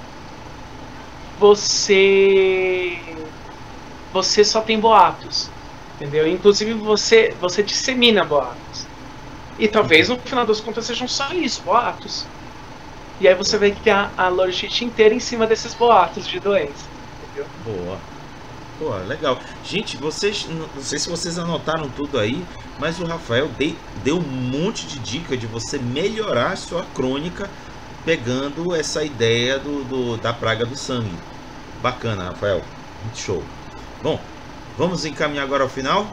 [1.39, 2.97] você
[4.11, 5.49] você só tem boatos,
[5.95, 6.27] entendeu?
[6.27, 8.85] Inclusive você você dissemina boatos.
[9.57, 12.25] E talvez no final das contas sejam só isso, boatos.
[13.19, 16.85] E aí você vai criar a sheet inteira em cima desses boatos de doença.
[17.23, 17.45] Entendeu?
[17.65, 17.97] Boa.
[18.79, 19.37] Pô, legal.
[19.63, 20.47] Gente, vocês.
[20.47, 22.43] Não sei se vocês anotaram tudo aí,
[22.79, 27.49] mas o Rafael dei, deu um monte de dica de você melhorar a sua crônica
[28.05, 31.13] pegando essa ideia do, do da praga do sangue.
[31.81, 32.63] Bacana, Rafael.
[33.03, 33.43] Muito show.
[34.01, 34.17] Bom,
[34.77, 36.07] vamos encaminhar agora ao final?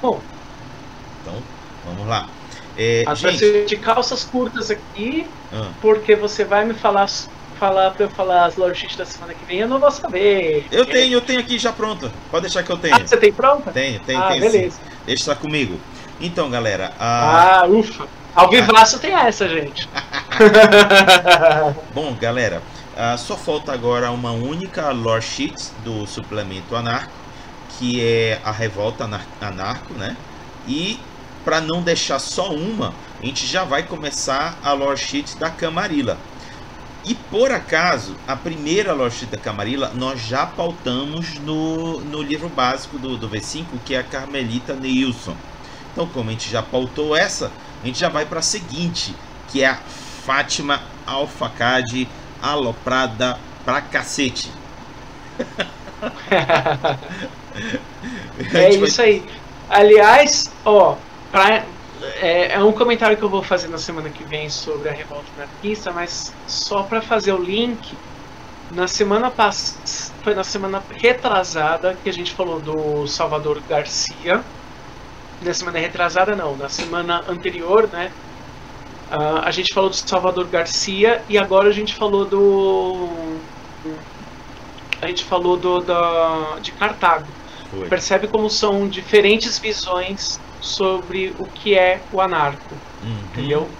[0.00, 0.18] Bom.
[1.20, 1.42] Então,
[1.84, 2.26] vamos lá.
[2.76, 3.66] É, gente...
[3.66, 5.72] de calças curtas aqui, ah.
[5.82, 7.08] porque você vai me falar
[7.58, 10.66] falar pra eu falar as lore da semana que vem, eu não vou saber.
[10.70, 12.10] Eu tenho, eu tenho aqui já pronta.
[12.30, 12.94] Pode deixar que eu tenho.
[12.94, 13.70] Ah, você tem pronta?
[13.72, 14.40] Tenho, tenho, ah, tenho.
[14.40, 14.76] Beleza.
[14.76, 14.90] Sim.
[15.04, 15.78] Deixa comigo.
[16.20, 16.92] Então, galera.
[16.98, 17.62] A...
[17.62, 18.06] Ah, ufa.
[18.34, 18.98] Ao vivaço ah.
[19.00, 19.88] tem essa, gente.
[21.92, 22.62] Bom, galera.
[22.94, 27.12] Uh, só falta agora uma única lore sheet do suplemento anarco,
[27.78, 30.16] que é a revolta anar anarco, né?
[30.66, 30.98] E
[31.44, 32.92] para não deixar só uma,
[33.22, 36.18] a gente já vai começar a lore sheet da Camarilla.
[37.04, 38.94] E por acaso, a primeira
[39.30, 44.04] da Camarilla nós já pautamos no, no livro básico do, do V5, que é a
[44.04, 45.36] Carmelita Neilson.
[45.92, 47.50] Então, como a gente já pautou essa,
[47.82, 49.14] a gente já vai para a seguinte,
[49.48, 49.78] que é a
[50.24, 52.08] Fátima Alfacade
[52.42, 54.50] aloprada pra cacete.
[58.54, 59.24] é isso aí.
[59.68, 60.96] Aliás, ó,
[61.30, 61.64] pra,
[62.20, 65.26] é, é, um comentário que eu vou fazer na semana que vem sobre a revolta
[65.36, 67.96] anarquista, mas só para fazer o link,
[68.70, 74.42] na semana passada, foi na semana retrasada que a gente falou do Salvador Garcia.
[75.40, 78.12] Na semana retrasada não, na semana anterior, né?
[79.10, 83.38] Uh, a gente falou do Salvador Garcia e agora a gente falou do.
[85.00, 87.26] A gente falou do da, de Cartago.
[87.70, 87.88] Foi.
[87.88, 92.82] Percebe como são diferentes visões sobre o que é o anarco.
[93.02, 93.20] Uhum.
[93.26, 93.78] Entendeu?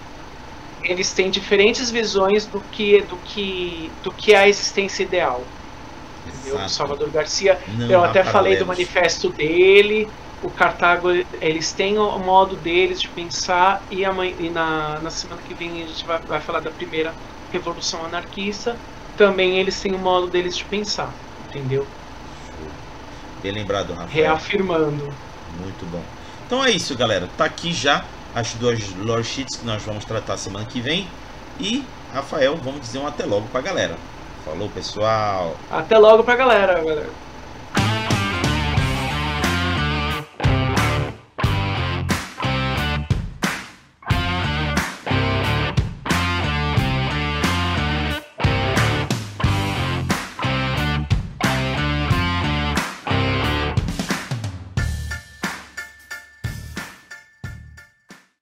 [0.81, 5.53] Eles têm diferentes visões do que, do que, do que é a existência ideal.
[6.25, 6.55] entendeu?
[6.57, 10.07] O Salvador Garcia, Não eu até falei do manifesto dele,
[10.41, 11.09] o Cartago,
[11.41, 15.83] eles têm o modo deles de pensar, e, amanhã, e na, na semana que vem
[15.83, 17.17] a gente vai, vai falar da primeira
[17.51, 18.81] Revolução Anarquista,
[19.15, 21.93] também eles têm o modo deles de pensar, entendeu?
[23.41, 24.09] Bem lembrado, Rafael.
[24.09, 25.19] Reafirmando.
[25.47, 26.18] Muito bom.
[26.49, 27.27] Então é isso, galera.
[27.37, 31.05] Tá aqui já as duas lore sheets que nós vamos tratar semana que vem.
[31.59, 33.95] E, Rafael, vamos dizer um até logo pra galera.
[34.43, 35.55] Falou, pessoal.
[35.69, 37.28] Até logo pra galera, galera.